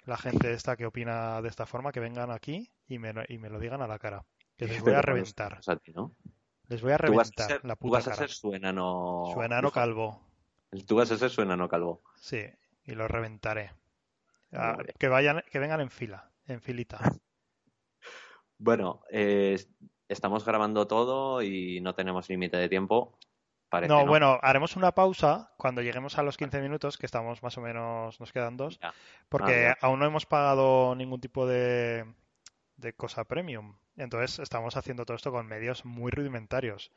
la 0.04 0.18
gente 0.18 0.52
esta 0.52 0.76
que 0.76 0.86
opina 0.86 1.42
de 1.42 1.48
esta 1.48 1.66
forma, 1.66 1.94
que 1.94 2.02
vengan 2.02 2.32
aquí 2.32 2.70
y 2.90 3.00
me, 3.00 3.14
y 3.30 3.38
me 3.38 3.50
lo 3.50 3.60
digan 3.60 3.82
a 3.82 3.88
la 3.88 3.98
cara. 3.98 4.26
Que 4.58 4.68
les 4.68 4.82
voy 4.82 4.94
a 4.94 5.02
reventar. 5.02 5.54
ojos 5.54 5.70
a 5.70 5.76
ti, 5.78 5.92
¿no? 5.92 6.16
Les 6.68 6.82
voy 6.82 6.92
a 6.92 6.96
a 6.96 6.98
reventar 6.98 7.48
ser, 7.48 7.66
la 7.66 7.76
tú 7.76 7.82
puta 7.82 7.98
vas 7.98 8.08
a 8.08 8.12
cara. 8.12 8.18
ser 8.22 8.30
su 8.32 8.54
enano. 8.54 9.24
Su 9.34 9.42
enano 9.44 9.72
calvo. 9.72 10.22
Tú 10.88 10.96
vas 10.96 11.12
a 11.12 11.18
ser 11.18 11.30
su 11.30 11.42
enano 11.42 11.68
calvo. 11.70 12.02
Sí, 12.16 12.44
y 12.84 12.92
lo 12.94 13.08
reventaré. 13.08 13.72
Ah, 14.52 14.78
que 14.98 15.08
vayan, 15.10 15.44
que 15.52 15.60
vengan 15.60 15.82
en 15.82 15.90
fila, 15.90 16.32
en 16.48 16.62
filita. 16.62 17.00
Bueno, 18.58 19.02
eh, 19.12 19.60
estamos 20.08 20.46
grabando 20.46 20.88
todo 20.88 21.42
y 21.42 21.82
no 21.82 21.94
tenemos 21.94 22.30
límite 22.30 22.56
de 22.56 22.70
tiempo. 22.70 23.20
Parece, 23.68 23.92
No, 23.94 24.02
¿no? 24.02 24.08
bueno, 24.08 24.40
haremos 24.42 24.78
una 24.78 24.94
pausa 24.94 25.54
cuando 25.58 25.82
lleguemos 25.82 26.18
a 26.18 26.24
los 26.24 26.38
15 26.38 26.62
minutos, 26.62 26.98
que 26.98 27.06
estamos 27.06 27.44
más 27.44 27.58
o 27.58 27.62
menos, 27.62 28.18
nos 28.20 28.32
quedan 28.32 28.56
dos, 28.56 28.80
Ya. 28.80 28.94
porque 29.28 29.68
Ah, 29.68 29.78
aún 29.82 30.00
no 30.00 30.06
hemos 30.06 30.26
pagado 30.26 30.96
ningún 30.96 31.20
tipo 31.20 31.46
de, 31.46 32.06
de 32.78 32.94
cosa 32.94 33.26
premium. 33.26 33.76
Entonces 33.98 34.40
estamos 34.40 34.78
haciendo 34.78 35.06
todo 35.06 35.16
esto 35.18 35.32
con 35.32 35.48
medios 35.48 35.86
muy 35.86 36.12
rudimentarios. 36.12 36.92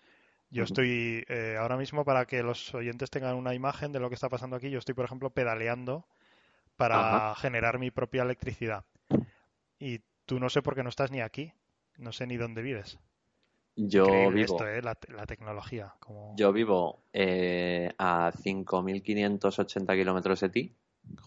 Yo 0.50 0.64
estoy 0.64 1.24
eh, 1.28 1.56
ahora 1.60 1.76
mismo, 1.76 2.04
para 2.04 2.26
que 2.26 2.42
los 2.42 2.74
oyentes 2.74 3.10
tengan 3.10 3.36
una 3.36 3.54
imagen 3.54 3.92
de 3.92 4.00
lo 4.00 4.08
que 4.10 4.16
está 4.16 4.28
pasando 4.28 4.56
aquí, 4.56 4.70
yo 4.70 4.78
estoy, 4.80 4.94
por 4.94 5.04
ejemplo, 5.06 5.30
pedaleando 5.30 6.06
para 6.76 7.34
generar 7.36 7.78
mi 7.78 7.90
propia 7.90 8.22
electricidad. 8.22 8.84
Y 9.78 10.00
tú 10.26 10.40
no 10.40 10.50
sé 10.50 10.62
por 10.62 10.74
qué 10.74 10.82
no 10.82 10.88
estás 10.90 11.10
ni 11.10 11.20
aquí. 11.20 11.52
No 11.98 12.12
sé 12.12 12.26
ni 12.26 12.36
dónde 12.36 12.62
vives. 12.62 12.98
Yo 13.76 14.02
Increíble 14.04 14.42
vivo, 14.42 14.54
esto, 14.54 14.68
¿eh? 14.68 14.82
La, 14.82 14.94
te- 14.94 15.12
la 15.12 15.26
tecnología. 15.26 15.94
Como... 16.00 16.36
yo 16.36 16.52
vivo 16.52 17.02
eh, 17.12 17.90
a 17.98 18.32
5.580 18.42 19.94
kilómetros 19.94 20.40
de 20.40 20.48
ti. 20.48 20.72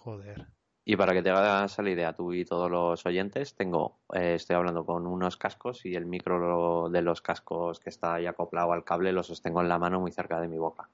Joder. 0.03 0.47
Y 0.83 0.95
para 0.95 1.13
que 1.13 1.21
te 1.21 1.29
hagas 1.29 1.77
la 1.77 1.89
idea, 1.91 2.13
tú 2.13 2.33
y 2.33 2.43
todos 2.43 2.69
los 2.69 3.05
oyentes, 3.05 3.53
tengo, 3.55 3.99
eh, 4.13 4.33
estoy 4.35 4.55
hablando 4.55 4.83
con 4.83 5.05
unos 5.05 5.37
cascos 5.37 5.85
y 5.85 5.95
el 5.95 6.07
micro 6.07 6.89
de 6.89 7.01
los 7.03 7.21
cascos 7.21 7.79
que 7.79 7.89
está 7.89 8.15
ahí 8.15 8.25
acoplado 8.25 8.73
al 8.73 8.83
cable 8.83 9.11
lo 9.11 9.21
sostengo 9.21 9.61
en 9.61 9.69
la 9.69 9.77
mano 9.77 9.99
muy 9.99 10.11
cerca 10.11 10.39
de 10.41 10.47
mi 10.47 10.57
boca. 10.57 10.89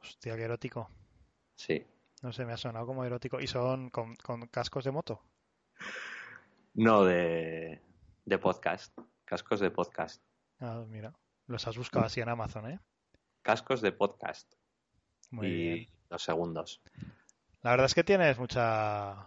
Hostia, 0.00 0.36
qué 0.36 0.42
erótico. 0.42 0.88
Sí. 1.56 1.84
No 2.22 2.32
sé, 2.32 2.46
me 2.46 2.52
ha 2.52 2.56
sonado 2.56 2.86
como 2.86 3.04
erótico. 3.04 3.40
¿Y 3.40 3.48
son 3.48 3.90
con, 3.90 4.14
con 4.16 4.46
cascos 4.46 4.84
de 4.84 4.92
moto? 4.92 5.20
No 6.74 7.04
de, 7.04 7.82
de 8.24 8.38
podcast. 8.38 8.96
Cascos 9.24 9.58
de 9.58 9.70
podcast. 9.72 10.22
Ah, 10.60 10.84
mira. 10.88 11.12
Los 11.46 11.66
has 11.66 11.76
buscado 11.76 12.06
así 12.06 12.20
en 12.20 12.28
Amazon, 12.28 12.70
¿eh? 12.70 12.80
Cascos 13.42 13.80
de 13.80 13.90
podcast. 13.90 14.54
Muy 15.30 15.46
y 15.46 15.68
bien. 15.74 15.86
dos 16.08 16.22
segundos. 16.22 16.82
La 17.62 17.70
verdad 17.70 17.86
es 17.86 17.94
que 17.94 18.04
tienes 18.04 18.38
mucha 18.38 19.26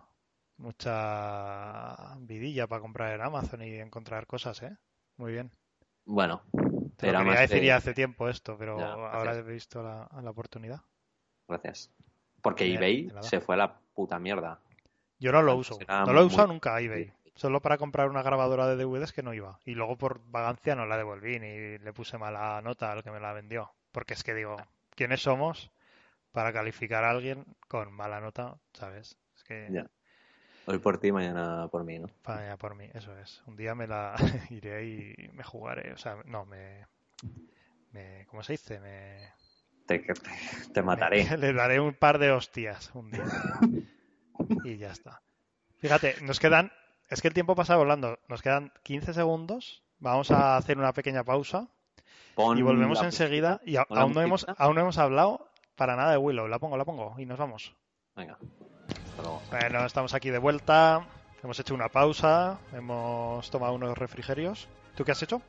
mucha 0.57 2.15
vidilla 2.19 2.67
para 2.67 2.81
comprar 2.81 3.13
en 3.15 3.21
Amazon 3.21 3.61
y 3.63 3.73
encontrar 3.75 4.27
cosas, 4.27 4.61
¿eh? 4.63 4.77
Muy 5.17 5.31
bien. 5.31 5.51
Bueno, 6.05 6.41
era 7.01 7.19
quería 7.19 7.39
decir 7.41 7.61
de- 7.61 7.65
ya 7.67 7.75
hace 7.77 7.93
tiempo 7.93 8.29
esto, 8.29 8.57
pero 8.57 8.77
Ya, 8.77 8.93
ahora 8.93 9.35
he 9.35 9.41
visto 9.41 9.81
la, 9.81 10.07
la 10.21 10.29
oportunidad. 10.29 10.81
Gracias. 11.47 11.91
Porque 12.41 12.73
eBay 12.73 13.11
se 13.21 13.39
fue 13.41 13.55
a 13.55 13.59
la 13.59 13.79
puta 13.93 14.19
mierda. 14.19 14.59
Yo 15.19 15.31
no 15.31 15.41
lo 15.41 15.55
uso. 15.55 15.77
era 15.79 16.05
No 16.05 16.13
lo 16.13 16.21
he 16.21 16.23
muy- 16.23 16.33
usado 16.33 16.47
nunca 16.47 16.79
eBay. 16.79 17.11
Solo 17.35 17.61
para 17.61 17.77
comprar 17.77 18.09
una 18.09 18.23
grabadora 18.23 18.67
de 18.67 18.75
DVDs 18.75 19.13
que 19.13 19.23
no 19.23 19.33
iba. 19.33 19.59
Y 19.65 19.73
luego 19.73 19.97
por 19.97 20.21
vagancia 20.29 20.75
no 20.75 20.85
la 20.85 20.97
devolví 20.97 21.39
ni 21.39 21.77
le 21.77 21.93
puse 21.93 22.17
mala 22.17 22.61
nota 22.61 22.91
al 22.91 23.03
que 23.03 23.11
me 23.11 23.19
la 23.19 23.33
vendió. 23.33 23.71
Porque 23.91 24.13
es 24.13 24.23
que 24.23 24.33
digo, 24.33 24.57
¿quiénes 24.95 25.21
somos 25.21 25.71
para 26.31 26.53
calificar 26.53 27.03
a 27.03 27.09
alguien 27.11 27.45
con 27.67 27.91
mala 27.93 28.19
nota? 28.19 28.57
¿Sabes? 28.73 29.17
Es 29.35 29.43
que... 29.43 29.67
Ya. 29.71 29.87
Hoy 30.67 30.77
por 30.77 30.99
ti, 30.99 31.11
mañana 31.11 31.67
por 31.69 31.83
mí, 31.83 31.97
¿no? 31.99 32.07
Mañana 32.25 32.57
por 32.57 32.75
mí, 32.75 32.87
eso 32.93 33.17
es. 33.17 33.41
Un 33.47 33.55
día 33.57 33.73
me 33.75 33.87
la 33.87 34.15
iré 34.49 34.85
y 34.85 35.29
me 35.33 35.43
jugaré. 35.43 35.91
O 35.93 35.97
sea, 35.97 36.17
no, 36.25 36.45
me... 36.45 36.85
me 37.91 38.25
¿Cómo 38.27 38.43
se 38.43 38.53
dice? 38.53 38.79
Me... 38.79 39.33
Te, 39.87 39.99
te, 39.99 40.13
te 40.73 40.81
mataré. 40.83 41.23
me- 41.29 41.37
le 41.37 41.53
daré 41.53 41.79
un 41.79 41.93
par 41.93 42.19
de 42.19 42.31
hostias 42.31 42.91
un 42.93 43.11
día. 43.11 43.23
y 44.63 44.77
ya 44.77 44.91
está. 44.91 45.21
Fíjate, 45.79 46.15
nos 46.21 46.39
quedan... 46.39 46.71
Es 47.09 47.21
que 47.21 47.27
el 47.27 47.33
tiempo 47.33 47.55
pasa 47.55 47.75
volando. 47.75 48.19
Nos 48.29 48.41
quedan 48.41 48.71
15 48.83 49.13
segundos. 49.13 49.83
Vamos 49.99 50.31
a 50.31 50.55
hacer 50.57 50.77
una 50.77 50.93
pequeña 50.93 51.23
pausa. 51.23 51.67
Pon 52.35 52.57
Y 52.57 52.61
volvemos 52.61 53.01
enseguida. 53.03 53.59
Y 53.65 53.75
a- 53.75 53.85
aún 53.89 54.13
no, 54.13 54.21
hemos, 54.21 54.45
aún 54.57 54.75
no 54.75 54.81
hemos 54.81 54.97
hablado 54.97 55.50
para 55.81 55.95
nada 55.95 56.11
de 56.11 56.17
Willow. 56.19 56.47
La 56.47 56.59
pongo, 56.59 56.77
la 56.77 56.85
pongo. 56.85 57.15
Y 57.17 57.25
nos 57.25 57.39
vamos. 57.39 57.73
Venga. 58.15 58.37
Hasta 58.87 59.21
luego. 59.23 59.41
Bueno, 59.49 59.83
estamos 59.83 60.13
aquí 60.13 60.29
de 60.29 60.37
vuelta. 60.37 61.07
Hemos 61.43 61.59
hecho 61.59 61.73
una 61.73 61.89
pausa. 61.89 62.59
Hemos 62.71 63.49
tomado 63.49 63.73
unos 63.73 63.97
refrigerios. 63.97 64.67
¿Tú 64.95 65.03
qué 65.03 65.13
has 65.13 65.23
hecho? 65.23 65.41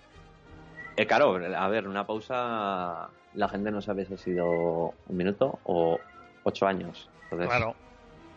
Eh, 0.96 1.06
claro, 1.06 1.34
a 1.36 1.68
ver, 1.68 1.86
una 1.86 2.06
pausa. 2.06 3.10
La 3.34 3.46
gente 3.50 3.70
no 3.70 3.82
sabe 3.82 4.06
si 4.06 4.14
ha 4.14 4.16
sido 4.16 4.48
un 4.48 4.94
minuto 5.18 5.58
o 5.64 6.00
ocho 6.44 6.66
años. 6.66 7.10
Entonces, 7.24 7.48
Claro. 7.50 7.74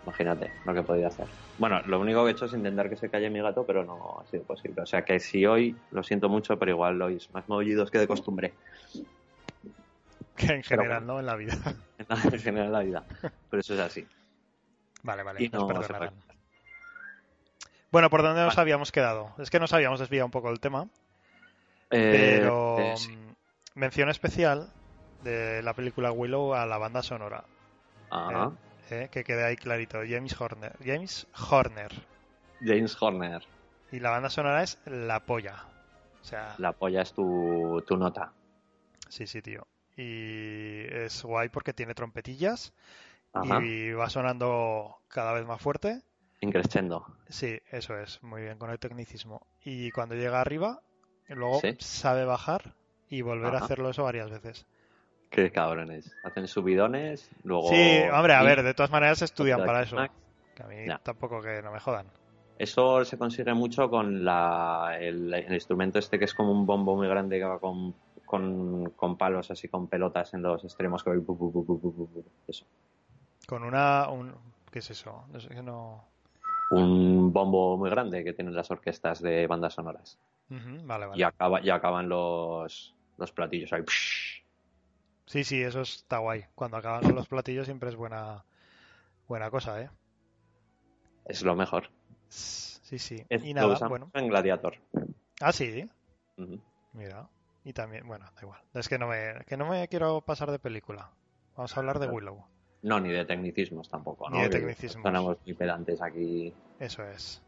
imagínate 0.04 0.52
lo 0.66 0.74
que 0.74 0.82
podía 0.84 1.08
hacer. 1.08 1.28
Bueno, 1.60 1.80
lo 1.86 2.02
único 2.02 2.25
que 2.25 2.32
he 2.32 2.34
hecho 2.34 2.44
es 2.44 2.54
intentar 2.54 2.90
que 2.90 2.98
se 2.98 3.10
calle 3.10 3.30
mi 3.30 3.40
gato, 3.40 3.66
pero 3.66 3.86
no 3.86 4.20
ha 4.22 4.25
sido 4.30 4.44
posible. 4.44 4.82
O 4.82 4.86
sea 4.86 5.06
que 5.06 5.22
si 5.22 5.46
hoy, 5.46 5.78
lo 5.92 6.04
siento 6.04 6.28
mucho, 6.28 6.60
pero 6.60 6.72
igual 6.72 6.98
lo 7.00 7.06
oís 7.06 7.32
más 7.34 7.48
movidos 7.48 7.90
que 7.90 8.00
de 8.00 8.08
costumbre. 8.08 8.54
Que 10.36 10.48
en 10.48 10.64
general, 10.64 11.06
bueno. 11.06 11.14
¿no? 11.14 11.20
En 11.22 11.25
la 11.28 11.36
vida. 11.38 11.54
en 12.34 12.40
general 12.40 12.72
la 12.72 12.80
vida. 12.82 13.04
Pero 13.50 13.60
eso 13.62 13.74
es 13.74 13.80
así. 13.80 14.08
Vale, 15.04 15.24
vale. 15.24 15.44
Y 15.44 15.50
no. 15.50 15.68
Bueno, 17.92 18.10
¿por 18.10 18.22
dónde 18.24 18.42
nos 18.42 18.56
Vale. 18.56 18.62
habíamos 18.62 18.92
quedado? 18.92 19.34
Es 19.38 19.50
que 19.50 19.60
nos 19.60 19.72
habíamos 19.72 20.00
desviado 20.00 20.26
un 20.26 20.32
poco 20.32 20.50
del 20.50 20.60
tema. 20.60 20.88
Eh, 21.92 22.38
Pero 22.40 22.80
eh, 22.80 22.98
sí. 22.98 23.12
mm, 23.16 23.36
mención 23.80 24.10
especial 24.10 24.70
de 25.24 25.62
la 25.64 25.74
película 25.74 26.12
Willow 26.12 26.56
a 26.56 26.66
la 26.66 26.78
banda 26.78 27.02
sonora. 27.04 27.46
Ajá. 28.10 28.52
¿eh? 28.90 29.08
Que 29.12 29.24
quede 29.24 29.46
ahí 29.46 29.56
clarito. 29.56 30.00
James 30.08 30.40
Horner. 30.40 30.76
James 30.84 31.28
Horner. 31.50 31.92
James 32.62 32.98
Horner. 33.02 33.44
Y 33.92 34.00
la 34.00 34.10
banda 34.10 34.30
sonora 34.30 34.64
es 34.64 34.80
La 34.86 35.22
Polla. 35.22 35.64
O 36.22 36.26
sea, 36.26 36.56
La 36.58 36.72
polla 36.74 37.04
es 37.04 37.14
tu, 37.14 37.84
tu 37.86 37.96
nota. 37.98 38.34
sí, 39.08 39.28
sí, 39.28 39.42
tío. 39.44 39.68
Y 39.98 40.84
es 40.92 41.24
guay 41.24 41.50
porque 41.50 41.74
tiene 41.74 41.94
trompetillas 41.94 42.74
Ajá. 43.34 43.64
y 43.64 43.92
va 43.94 44.10
sonando 44.10 44.98
cada 45.08 45.34
vez 45.34 45.46
más 45.46 45.62
fuerte. 45.62 46.02
Increscendo. 46.42 47.06
Sí, 47.30 47.60
eso 47.72 47.98
es, 47.98 48.22
muy 48.22 48.42
bien 48.42 48.58
con 48.58 48.70
el 48.70 48.80
tecnicismo. 48.80 49.48
Y 49.64 49.92
cuando 49.92 50.16
llega 50.16 50.42
arriba, 50.42 50.82
luego 51.30 51.60
Sí. 51.62 51.75
sabe 51.80 52.25
bajar 52.25 52.75
y 53.10 53.22
volver 53.22 53.56
a 53.56 53.60
hacerlo 53.60 53.90
eso 53.90 54.04
varias 54.04 54.30
veces. 54.30 54.66
Qué 55.30 55.52
cabrones. 55.52 56.16
Hacen 56.24 56.48
subidones, 56.48 57.30
luego... 57.44 57.70
Sí, 57.70 58.02
hombre, 58.14 58.34
a 58.34 58.44
ver, 58.44 58.64
de 58.64 58.74
todas 58.74 58.92
maneras 58.92 59.22
estudian 59.22 59.66
para 59.66 59.84
eso. 59.84 59.98
Que 60.56 60.64
a 60.64 60.68
mí 60.68 60.86
tampoco 61.04 61.42
que 61.42 61.62
no 61.62 61.72
me 61.72 61.80
jodan. 61.80 62.08
Eso 62.58 63.04
se 63.04 63.18
consigue 63.18 63.54
mucho 63.54 63.90
con 63.90 64.24
la, 64.24 64.96
el, 65.00 65.34
el 65.34 65.54
instrumento 65.54 66.00
este 66.00 66.18
que 66.18 66.25
es 66.25 66.34
como 66.34 66.52
un 66.52 66.66
bombo 66.66 66.96
muy 66.96 67.08
grande 67.08 67.38
que 67.38 67.44
va 67.44 67.60
con, 67.60 67.94
con, 68.36 68.89
con 68.92 69.18
palos 69.18 69.50
así, 69.51 69.68
con 69.68 69.88
pelotas 69.88 70.34
en 70.34 70.42
los 70.42 70.63
extremos. 70.63 71.04
Que. 71.04 71.12
Eso. 72.48 72.65
Con 73.48 73.63
una... 73.63 74.10
Un... 74.10 74.34
¿Qué 74.72 74.80
es 74.80 74.89
eso? 74.89 75.25
No 75.32 75.39
sé, 75.39 75.50
que 75.50 75.63
no... 75.63 76.04
Un 76.72 77.32
bombo 77.32 77.77
muy 77.77 77.89
grande 77.89 78.24
que 78.24 78.34
tienen 78.34 78.56
las 78.56 78.70
orquestas 78.72 79.22
de 79.22 79.48
bandas 79.48 79.75
sonoras. 79.75 80.18
Ujú, 80.50 80.86
vale, 80.86 81.06
vale. 81.06 81.20
Y, 81.20 81.24
acaba, 81.24 81.62
y 81.62 81.70
acaban 81.70 82.10
los, 82.10 82.94
los 83.18 83.32
platillos 83.32 83.72
ahí. 83.72 83.84
Sí, 85.28 85.43
sí, 85.43 85.62
eso 85.62 85.82
está 85.82 86.17
guay. 86.17 86.45
Cuando 86.56 86.78
acaban 86.78 87.04
con 87.04 87.15
los 87.15 87.28
platillos 87.28 87.65
siempre 87.65 87.89
es 87.89 87.95
buena, 87.95 88.43
buena 89.28 89.50
cosa, 89.50 89.82
¿eh? 89.82 89.89
Es 91.26 91.43
lo 91.43 91.56
mejor. 91.56 91.89
Sí, 92.30 93.00
sí. 93.00 93.24
Es- 93.30 93.43
Y 93.43 93.54
lo 93.54 93.62
nada, 93.62 93.74
usamos 93.74 93.89
bueno. 93.89 94.12
en 94.13 94.28
Gladiator. 94.28 94.76
Ah, 95.39 95.52
sí, 95.52 95.88
mira. 96.93 97.28
Y 97.65 97.73
también, 97.73 98.08
bueno, 98.08 98.25
da 98.36 98.41
igual. 98.41 98.62
Es 98.73 98.88
que 98.88 98.97
no 98.97 99.08
me, 99.08 99.43
que 99.47 99.58
no 99.58 99.67
me 99.67 99.88
quiero 99.88 100.21
pasar 100.21 100.51
de 100.51 100.60
película. 100.60 101.10
Vamos 101.58 101.75
a 101.75 101.80
hablar 101.80 101.99
de 101.99 102.08
Willow. 102.08 102.45
No, 102.84 102.99
ni 102.99 103.12
de 103.12 103.25
tecnicismos 103.25 103.89
tampoco. 103.89 104.30
Ni 104.30 104.38
¿no? 104.38 104.43
de 104.43 104.49
Que 104.49 104.58
tecnicismos. 104.58 105.04
Sonamos 105.04 105.38
muy 105.43 105.56
pedantes 105.56 106.01
aquí. 106.01 106.54
Eso 106.80 107.04
es. 107.04 107.41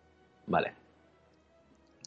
Vale. 0.47 0.73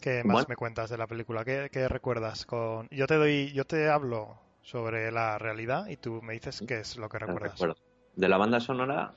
¿Qué 0.01 0.25
más 0.25 0.33
Bueno. 0.33 0.46
me 0.49 0.57
cuentas 0.57 0.90
de 0.90 0.99
la 0.99 1.07
película? 1.07 1.44
¿Qué, 1.44 1.68
qué 1.73 1.87
recuerdas? 1.87 2.46
Con... 2.46 2.88
Yo 2.90 3.07
te 3.07 3.14
doy, 3.14 3.53
yo 3.53 3.64
te 3.64 3.88
hablo 3.88 4.38
sobre 4.62 5.12
la 5.12 5.38
realidad 5.38 5.87
y 5.87 5.96
tú 5.96 6.20
me 6.23 6.33
dices 6.33 6.64
qué 6.66 6.81
es 6.81 6.96
lo 6.96 7.09
que 7.09 7.18
recuerdas. 7.18 7.53
Recuerdo. 7.53 7.77
De 8.16 8.29
la 8.29 8.38
banda 8.38 8.59
sonora, 8.61 9.12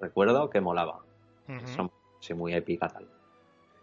recuerdo 0.00 0.50
que 0.50 0.60
molaba. 0.60 1.00
Son 1.76 1.90
sí, 2.20 2.34
muy 2.34 2.54
épica 2.54 2.88
tal. 2.88 3.06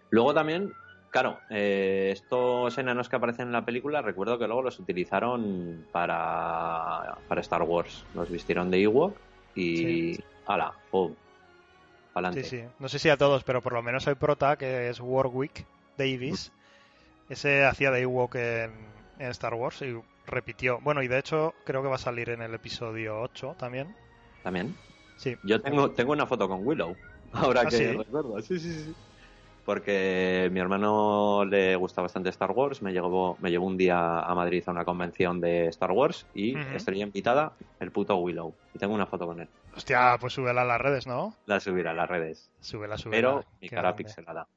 Luego 0.10 0.34
también, 0.34 0.74
claro, 1.12 1.40
eh, 1.50 2.10
estos 2.12 2.78
enanos 2.78 3.10
que 3.10 3.18
aparecen 3.18 3.48
en 3.48 3.54
la 3.54 3.66
película, 3.66 4.02
recuerdo 4.02 4.40
que 4.40 4.48
luego 4.48 4.64
los 4.64 4.80
utilizaron 4.80 5.86
para, 5.92 7.18
para 7.28 7.42
Star 7.42 7.62
Wars. 7.64 8.06
Los 8.16 8.32
vistieron 8.32 8.72
de 8.72 8.82
Ewok 8.82 9.16
y. 9.54 9.78
Sí. 10.16 10.24
¡Hala! 10.48 10.74
¡Pum! 10.90 11.14
Pa'lante. 12.14 12.44
Sí, 12.44 12.62
sí. 12.62 12.64
No 12.80 12.90
sé 12.90 12.98
si 12.98 13.10
a 13.10 13.18
todos, 13.18 13.44
pero 13.44 13.62
por 13.62 13.74
lo 13.74 13.84
menos 13.84 14.08
el 14.08 14.16
prota, 14.16 14.58
que 14.58 14.90
es 14.90 15.00
Warwick 15.00 15.66
Davis, 15.98 16.52
ese 17.30 17.64
hacía 17.64 17.92
de 17.92 18.02
Ewok 18.02 18.36
en, 18.36 18.72
en 19.20 19.32
Star 19.32 19.54
Wars 19.54 19.82
y 19.82 19.96
repitió. 20.26 20.80
Bueno, 20.82 21.04
y 21.04 21.08
de 21.08 21.20
hecho 21.20 21.54
creo 21.64 21.82
que 21.82 21.90
va 21.90 21.96
a 21.96 22.00
salir 22.00 22.30
en 22.30 22.42
el 22.42 22.54
episodio 22.54 23.22
8 23.22 23.56
también. 23.58 23.96
También. 24.44 24.76
Sí. 25.18 25.38
Yo 25.44 25.62
tengo, 25.62 25.92
tengo 25.92 26.14
una 26.14 26.26
foto 26.26 26.48
con 26.48 26.66
Willow. 26.66 26.96
Ahora 27.34 27.62
¿Ah, 27.62 27.66
que 27.66 27.78
sí? 27.78 27.86
recuerdo. 27.86 28.42
Sí, 28.42 28.60
sí, 28.60 28.74
sí. 28.74 28.96
Porque 29.66 30.50
mi 30.52 30.60
hermano 30.60 31.46
le 31.46 31.76
gusta 31.76 32.02
bastante 32.02 32.30
Star 32.30 32.52
Wars. 32.52 32.82
Me 32.82 32.92
llevó, 32.92 33.38
me 33.40 33.52
llevó 33.52 33.68
un 33.68 33.78
día 33.78 34.20
a 34.20 34.34
Madrid 34.34 34.64
a 34.66 34.72
una 34.72 34.86
convención 34.86 35.40
de 35.40 35.68
Star 35.68 35.92
Wars 35.92 36.26
y 36.34 36.56
Ujú. 36.58 36.76
estrella 36.76 37.04
invitada 37.04 37.54
el 37.80 37.92
puto 37.92 38.16
Willow. 38.18 38.56
Y 38.74 38.80
tengo 38.80 38.94
una 38.96 39.06
foto 39.06 39.28
con 39.28 39.40
él. 39.40 39.50
Hostia, 39.76 40.18
pues 40.20 40.34
súbela 40.34 40.64
a 40.64 40.66
las 40.66 40.82
redes, 40.82 41.06
¿no? 41.08 41.36
La 41.46 41.60
subiré 41.60 41.90
a 41.90 41.94
las 41.94 42.10
redes. 42.10 42.50
Súbela, 42.60 42.98
súbela. 42.98 43.18
Pero 43.18 43.46
mi 43.62 43.70
Qué 43.70 43.76
cara 43.76 43.90
grande. 43.90 44.04
pixelada. 44.04 44.48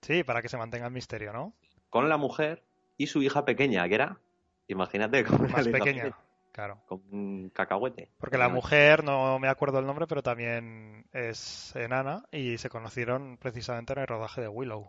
Sí, 0.00 0.24
para 0.24 0.42
que 0.42 0.48
se 0.48 0.56
mantenga 0.56 0.86
el 0.86 0.92
misterio, 0.92 1.32
¿no? 1.32 1.52
Con 1.90 2.08
la 2.08 2.16
mujer 2.16 2.62
y 2.96 3.06
su 3.06 3.22
hija 3.22 3.44
pequeña, 3.44 3.88
que 3.88 3.94
era, 3.94 4.18
imagínate, 4.66 5.24
como 5.24 5.48
Más 5.48 5.68
pequeña, 5.68 6.16
claro. 6.54 6.80
Con 6.86 7.02
un 7.10 7.50
cacahuete. 7.50 8.08
Porque 8.18 8.38
la 8.38 8.48
mujer, 8.48 9.02
no 9.02 9.38
me 9.40 9.48
acuerdo 9.48 9.80
el 9.80 9.86
nombre, 9.86 10.06
pero 10.06 10.22
también 10.22 11.04
es 11.12 11.74
enana 11.74 12.24
y 12.30 12.56
se 12.58 12.70
conocieron 12.70 13.36
precisamente 13.38 13.92
en 13.92 13.98
el 13.98 14.06
rodaje 14.06 14.40
de 14.40 14.48
Willow. 14.48 14.88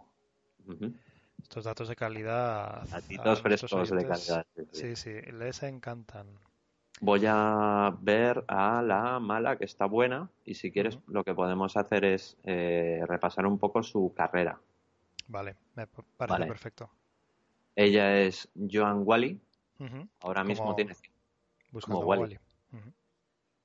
Estos 1.41 1.63
datos 1.65 1.89
de 1.89 1.95
calidad. 1.95 2.87
Datitos 2.89 3.41
frescos 3.41 3.71
nuestros 3.73 3.89
de 3.89 3.95
oyentes, 4.07 4.27
calidad. 4.27 4.45
sí, 4.71 4.95
sí. 4.95 5.13
Les 5.31 5.61
encantan. 5.63 6.27
Voy 7.01 7.23
a 7.27 7.93
ver 7.99 8.45
a 8.47 8.81
la 8.81 9.19
mala, 9.19 9.57
que 9.57 9.65
está 9.65 9.85
buena, 9.85 10.29
y 10.45 10.53
si 10.55 10.71
quieres, 10.71 10.97
lo 11.07 11.23
que 11.23 11.33
podemos 11.33 11.75
hacer 11.75 12.05
es 12.05 12.37
eh, 12.45 13.01
repasar 13.07 13.45
un 13.45 13.59
poco 13.59 13.83
su 13.83 14.13
carrera. 14.15 14.59
Vale, 15.27 15.55
me 15.75 15.87
parece 15.87 16.33
Vale. 16.33 16.45
perfecto. 16.47 16.89
Ella 17.75 18.17
es 18.21 18.47
Joan 18.71 19.01
Wally, 19.03 19.41
ahora 20.21 20.43
mismo 20.45 20.63
Como- 20.65 20.75
tiene, 20.75 20.95
Buscando 21.75 22.05
Wall-E. 22.05 22.21
Wall-E. 22.21 22.39
Ujú. 22.73 22.91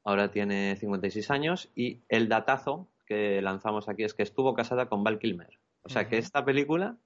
ahora 0.04 0.30
tiene 0.30 0.76
56 0.76 1.30
años, 1.30 1.70
y 1.74 2.00
el 2.08 2.28
datazo 2.28 2.88
que 3.06 3.40
lanzamos 3.42 3.88
aquí 3.88 4.04
es 4.04 4.14
que 4.14 4.22
estuvo 4.22 4.54
casada 4.54 4.88
con 4.88 5.02
Val 5.02 5.18
Kilmer. 5.18 5.58
O 5.82 5.88
sea 5.88 6.08
que 6.08 6.18
esta 6.18 6.44
película 6.44 6.96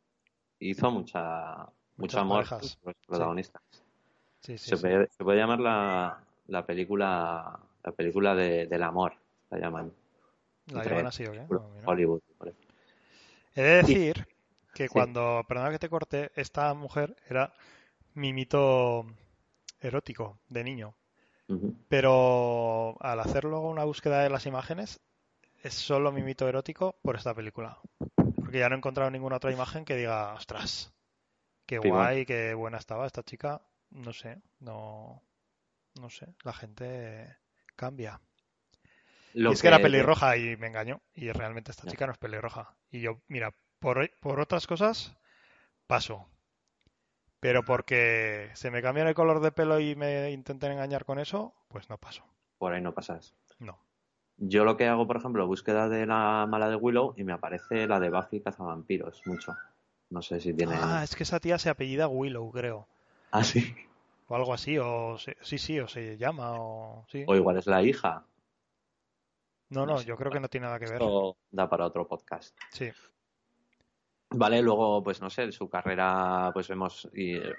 hizo 0.59 0.91
mucha, 0.91 1.67
mucho 1.97 2.21
amor 2.21 2.49
por 2.49 2.63
los 2.63 2.79
protagonistas. 3.07 3.63
Sí, 4.41 4.59
sí, 4.59 4.71
se, 4.71 4.77
sí. 4.77 4.83
puede, 4.83 5.09
se 5.11 5.25
puede 5.25 5.39
llamar 5.39 5.61
la, 5.61 6.25
la 6.49 6.67
película 6.67 7.59
la 7.85 7.93
película 7.93 8.35
de- 8.35 8.67
del 8.67 8.83
amor, 8.83 9.15
la 9.51 9.59
llaman. 9.59 9.93
La 10.67 10.79
entre 10.79 10.91
llaman 10.91 11.07
así. 11.07 11.25
Hollywood. 11.85 12.21
He 13.55 13.63
de 13.63 13.77
decir 13.83 14.27
que 14.75 14.89
cuando, 14.89 15.45
perdona 15.47 15.71
que 15.71 15.79
te 15.79 15.89
corte, 15.89 16.33
esta 16.35 16.73
mujer 16.75 17.15
era 17.29 17.55
mi 18.15 18.33
mito 18.33 19.07
erótico 19.85 20.41
de 20.49 20.65
niño. 20.65 20.95
Pero 21.89 22.97
al 23.01 23.21
hacer 23.21 23.45
luego 23.45 23.69
una 23.69 23.85
búsqueda 23.85 24.23
de 24.23 24.31
las 24.31 24.47
imágenes, 24.47 25.01
es 25.63 25.75
solo 25.75 26.11
mi 26.11 26.23
mito 26.23 26.49
erótico 26.49 26.97
por 27.03 27.17
esta 27.17 27.35
película. 27.35 27.79
Porque 28.37 28.59
ya 28.59 28.69
no 28.69 28.75
he 28.75 28.79
encontrado 28.79 29.11
ninguna 29.11 29.37
otra 29.37 29.53
imagen 29.53 29.85
que 29.85 29.97
diga, 29.97 30.35
ostras, 30.35 30.93
qué 31.67 31.79
guay, 31.79 32.25
qué 32.25 32.55
buena 32.55 32.79
estaba 32.79 33.07
esta 33.07 33.23
chica. 33.23 33.63
No 33.91 34.13
sé, 34.13 34.41
no, 34.61 35.23
no 36.01 36.11
sé, 36.11 36.35
la 36.43 36.53
gente 36.53 37.37
cambia. 37.77 38.21
Lo 39.35 39.51
y 39.51 39.55
es 39.55 39.63
que 39.63 39.69
era 39.69 39.81
pelirroja 39.81 40.37
y 40.37 40.57
me 40.57 40.69
engañó. 40.69 41.03
Y 41.15 41.31
realmente 41.31 41.73
esta 41.73 41.89
chica 41.89 42.07
no 42.07 42.13
es 42.13 42.19
pelirroja. 42.19 42.75
Y 42.91 43.01
yo, 43.01 43.21
mira, 43.29 43.53
por, 43.81 44.11
por 44.21 44.41
otras 44.41 44.67
cosas, 44.67 45.17
paso. 45.87 46.29
Pero 47.45 47.63
porque 47.63 48.49
se 48.55 48.71
me 48.71 48.81
cambia 48.81 49.07
el 49.07 49.15
color 49.15 49.41
de 49.41 49.53
pelo 49.53 49.79
y 49.79 49.95
me 49.95 50.31
intenten 50.31 50.73
engañar 50.73 51.05
con 51.05 51.19
eso, 51.19 51.53
pues 51.69 51.91
no 51.91 51.99
paso. 51.99 52.25
Por 52.57 52.73
ahí 52.73 52.81
no 52.81 52.95
pasas. 52.95 53.35
No. 53.59 53.79
Yo 54.39 54.65
lo 54.65 54.79
que 54.79 54.87
hago, 54.89 55.07
por 55.07 55.19
ejemplo, 55.19 55.47
búsqueda 55.47 55.91
de 55.91 56.07
la 56.07 56.47
mala 56.49 56.71
de 56.71 56.77
Willow 56.77 57.13
y 57.19 57.23
me 57.25 57.35
aparece 57.35 57.87
la 57.87 58.01
de 58.01 58.09
Buffy 58.09 58.41
Cazavampiros, 58.41 59.21
mucho. 59.27 59.55
No 60.09 60.23
sé 60.23 60.41
si 60.41 60.55
tiene... 60.55 60.75
Ah, 60.75 61.03
es 61.05 61.15
que 61.15 61.25
esa 61.25 61.39
tía 61.39 61.59
se 61.59 61.69
apellida 61.69 62.09
Willow, 62.09 62.51
creo. 62.51 62.89
Ah, 63.31 63.45
sí. 63.45 63.77
O 64.29 64.37
algo 64.37 64.55
así, 64.55 64.79
o 64.79 65.19
se- 65.19 65.37
sí, 65.43 65.59
sí, 65.59 65.79
o 65.81 65.87
se 65.87 66.17
llama, 66.17 66.53
o 66.59 67.05
sí. 67.11 67.27
O 67.29 67.37
igual 67.37 67.59
es 67.59 67.67
la 67.67 67.83
hija. 67.83 68.25
No, 69.69 69.85
no 69.85 70.01
yo 70.01 70.17
creo 70.17 70.33
que 70.33 70.41
no 70.41 70.49
tiene 70.49 70.65
nada 70.67 70.79
que 70.79 70.87
ver. 70.87 70.95
Esto 70.95 71.37
da 71.51 71.69
para 71.69 71.85
otro 71.85 72.09
podcast. 72.09 72.57
Sí. 72.71 72.91
Vale, 74.37 74.63
luego, 74.63 75.03
pues 75.03 75.21
no 75.21 75.31
sé, 75.31 75.53
su 75.53 75.69
carrera, 75.69 76.51
pues 76.53 76.69
vemos, 76.69 77.09
y, 77.15 77.37
eh, 77.37 77.55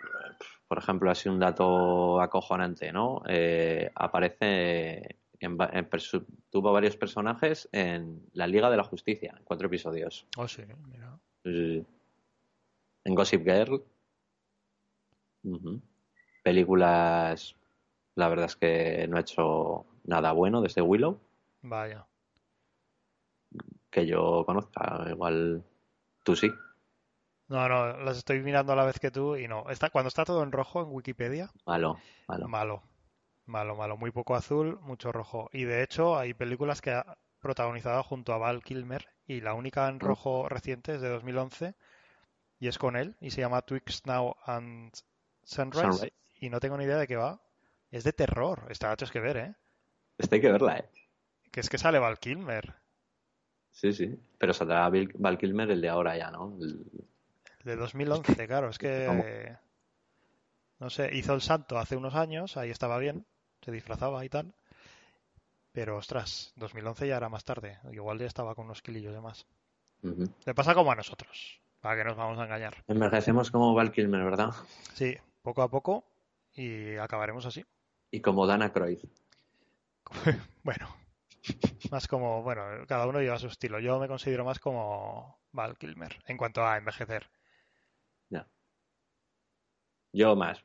por 0.67 0.77
ejemplo, 0.77 1.09
así 1.09 1.29
un 1.29 1.39
dato 1.39 2.19
acojonante, 2.19 2.91
¿no? 2.91 3.21
Eh, 3.27 3.89
aparece, 3.95 5.17
en, 5.39 5.57
tuvo 6.49 6.73
varios 6.73 6.97
personajes 6.97 7.69
en 7.71 8.27
la 8.33 8.47
Liga 8.47 8.69
de 8.69 8.77
la 8.77 8.83
Justicia, 8.83 9.33
en 9.37 9.43
cuatro 9.45 9.67
episodios. 9.67 10.27
Oh, 10.37 10.47
sí, 10.47 10.63
mira. 10.87 11.17
En 11.43 13.15
Gossip 13.15 13.43
Girl. 13.43 13.83
Películas, 16.43 17.55
la 18.15 18.27
verdad 18.27 18.47
es 18.47 18.55
que 18.55 19.07
no 19.07 19.17
ha 19.17 19.21
hecho 19.21 19.85
nada 20.03 20.31
bueno 20.31 20.61
desde 20.61 20.81
Willow, 20.81 21.19
Vaya. 21.61 22.05
que 23.89 24.05
yo 24.05 24.43
conozca. 24.45 25.05
Igual 25.09 25.63
tú 26.25 26.35
sí. 26.35 26.51
No, 27.47 27.69
no, 27.69 27.97
las 27.99 28.17
estoy 28.17 28.41
mirando 28.41 28.73
a 28.73 28.75
la 28.75 28.83
vez 28.85 28.99
que 28.99 29.11
tú 29.11 29.35
y 29.35 29.47
no. 29.47 29.69
Está, 29.69 29.91
cuando 29.91 30.07
está 30.09 30.25
todo 30.25 30.41
en 30.43 30.51
rojo 30.51 30.81
en 30.81 30.87
Wikipedia, 30.89 31.51
Malo, 31.65 31.99
malo. 32.27 32.47
malo. 32.49 32.83
Malo, 33.45 33.75
malo. 33.75 33.95
Muy 33.97 34.09
poco 34.09 34.35
azul, 34.35 34.79
mucho 34.81 35.11
rojo. 35.11 35.49
Y 35.53 35.65
de 35.65 35.83
hecho, 35.83 36.17
hay 36.17 36.33
películas 36.33 36.81
que 36.81 36.91
ha 36.91 37.17
protagonizado 37.39 38.01
junto 38.01 38.33
a 38.33 38.39
Val 38.39 38.63
Kilmer 38.63 39.07
y 39.27 39.41
la 39.41 39.53
única 39.53 39.87
en 39.87 39.99
rojo 39.99 40.49
reciente 40.49 40.95
es 40.95 41.01
de 41.01 41.09
2011 41.09 41.75
y 42.59 42.67
es 42.67 42.79
con 42.79 42.95
él 42.95 43.15
y 43.21 43.29
se 43.29 43.41
llama 43.41 43.61
Twixt 43.61 44.07
Now 44.07 44.35
and 44.45 44.91
Sunrise, 45.43 45.81
Sunrise. 45.83 46.13
y 46.39 46.49
no 46.49 46.59
tengo 46.59 46.75
ni 46.77 46.85
idea 46.85 46.97
de 46.97 47.05
qué 47.05 47.15
va. 47.17 47.39
Es 47.91 48.03
de 48.03 48.13
terror. 48.13 48.65
Esta 48.69 48.91
es 48.99 49.11
que 49.11 49.19
ver, 49.19 49.37
¿eh? 49.37 49.55
Esta 50.17 50.35
hay 50.35 50.41
que 50.41 50.51
verla, 50.51 50.77
¿eh? 50.79 50.89
Que 51.51 51.59
es 51.59 51.69
que 51.69 51.77
sale 51.77 51.99
Val 51.99 52.17
Kilmer. 52.17 52.73
Sí, 53.75 53.91
sí. 53.91 54.17
Pero 54.37 54.53
saldrá 54.53 54.89
Bill- 54.89 55.11
Val 55.17 55.37
Kilmer 55.37 55.69
el 55.69 55.81
de 55.81 55.89
ahora 55.89 56.17
ya, 56.17 56.31
¿no? 56.31 56.57
El- 56.61 56.85
De 57.65 57.75
2011, 57.75 58.47
claro, 58.47 58.69
es 58.69 58.77
que 58.77 59.55
no 60.79 60.89
sé, 60.89 61.09
hizo 61.15 61.33
el 61.33 61.41
santo 61.41 61.77
hace 61.77 61.95
unos 61.97 62.15
años, 62.15 62.57
ahí 62.57 62.69
estaba 62.69 62.97
bien, 62.97 63.25
se 63.61 63.71
disfrazaba 63.71 64.23
y 64.25 64.29
tal. 64.29 64.53
Pero 65.71 65.97
ostras, 65.97 66.53
2011 66.55 67.07
ya 67.07 67.17
era 67.17 67.27
más 67.29 67.43
tarde, 67.43 67.79
igual 67.91 68.17
ya 68.19 68.25
estaba 68.27 68.55
con 68.55 68.65
unos 68.65 68.81
kilillos 68.81 69.13
de 69.13 69.21
más. 69.21 69.45
Le 70.45 70.53
pasa 70.53 70.73
como 70.73 70.91
a 70.91 70.95
nosotros, 70.95 71.59
para 71.81 71.97
que 71.97 72.07
nos 72.07 72.15
vamos 72.15 72.37
a 72.39 72.43
engañar. 72.45 72.83
Envejecemos 72.87 73.51
como 73.51 73.73
Val 73.73 73.91
Kilmer, 73.91 74.23
¿verdad? 74.23 74.51
Sí, 74.93 75.17
poco 75.41 75.63
a 75.63 75.69
poco 75.69 76.05
y 76.53 76.95
acabaremos 76.95 77.45
así. 77.45 77.65
Y 78.11 78.21
como 78.21 78.47
Dana 78.47 78.71
Croyd. 78.71 78.99
Bueno, 80.63 80.87
más 81.91 82.07
como, 82.07 82.43
bueno, 82.43 82.63
cada 82.87 83.07
uno 83.07 83.21
lleva 83.21 83.39
su 83.39 83.47
estilo. 83.47 83.79
Yo 83.79 83.99
me 83.99 84.07
considero 84.07 84.45
más 84.45 84.59
como 84.59 85.39
Val 85.51 85.77
Kilmer 85.77 86.17
en 86.27 86.37
cuanto 86.37 86.65
a 86.65 86.77
envejecer. 86.77 87.29
Ya. 88.29 88.47
Yo 90.13 90.35
más. 90.35 90.63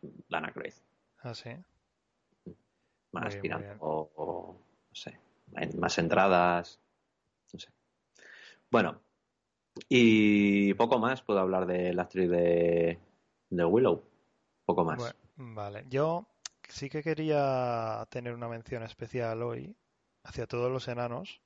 Más 3.12 3.22
Muy 3.24 3.30
bien, 3.30 3.38
muy 3.38 3.40
tirando. 3.40 3.66
bien. 3.66 3.78
O, 3.80 4.10
o, 4.14 4.52
no 4.88 4.94
sé. 4.94 5.18
Más 5.78 5.98
entradas. 5.98 6.80
No 7.52 7.58
sé. 7.58 7.70
Bueno. 8.70 9.00
Y 9.88 10.74
poco 10.74 10.98
más 10.98 11.22
puedo 11.22 11.40
hablar 11.40 11.66
de 11.66 11.92
la 11.92 12.02
actriz 12.02 12.28
de, 12.28 12.98
de 13.48 13.64
Willow. 13.64 14.02
Poco 14.64 14.84
más. 14.84 14.98
Bueno, 14.98 15.54
vale, 15.54 15.84
yo 15.88 16.26
sí 16.68 16.88
que 16.88 17.02
quería 17.02 18.06
tener 18.10 18.34
una 18.34 18.48
mención 18.48 18.82
especial 18.82 19.42
hoy 19.42 19.76
hacia 20.24 20.46
todos 20.46 20.70
los 20.70 20.88
enanos, 20.88 21.40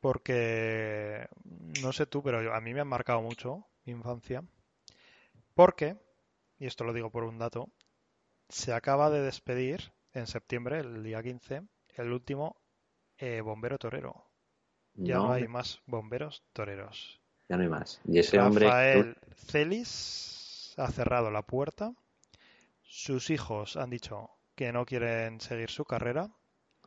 porque 0.00 1.28
no 1.82 1.92
sé 1.92 2.06
tú, 2.06 2.22
pero 2.22 2.54
a 2.54 2.60
mí 2.60 2.74
me 2.74 2.80
han 2.80 2.88
marcado 2.88 3.20
mucho 3.22 3.66
mi 3.84 3.92
infancia, 3.92 4.42
porque, 5.54 5.96
y 6.58 6.66
esto 6.66 6.84
lo 6.84 6.92
digo 6.92 7.10
por 7.10 7.24
un 7.24 7.38
dato, 7.38 7.68
se 8.48 8.72
acaba 8.72 9.10
de 9.10 9.22
despedir 9.22 9.92
en 10.12 10.26
septiembre, 10.26 10.80
el 10.80 11.02
día 11.02 11.22
15, 11.22 11.62
el 11.96 12.12
último 12.12 12.56
eh, 13.18 13.40
bombero 13.40 13.78
torero. 13.78 14.24
Ya 14.94 15.20
no, 15.20 15.28
No, 15.28 15.32
hay 15.32 15.48
más 15.48 15.80
bomberos 15.86 16.44
toreros. 16.52 17.20
ya 17.48 17.56
no 17.56 17.62
hay 17.62 17.68
más. 17.68 18.00
Y 18.04 18.18
ese 18.18 18.38
hombre. 18.40 18.66
Rafael 18.66 19.16
Celis 19.36 20.74
ha 20.76 20.90
cerrado 20.90 21.30
la 21.30 21.42
puerta. 21.42 21.94
Sus 22.82 23.30
hijos 23.30 23.76
han 23.76 23.90
dicho 23.90 24.30
que 24.56 24.72
no 24.72 24.84
quieren 24.86 25.40
seguir 25.40 25.70
su 25.70 25.84
carrera 25.84 26.30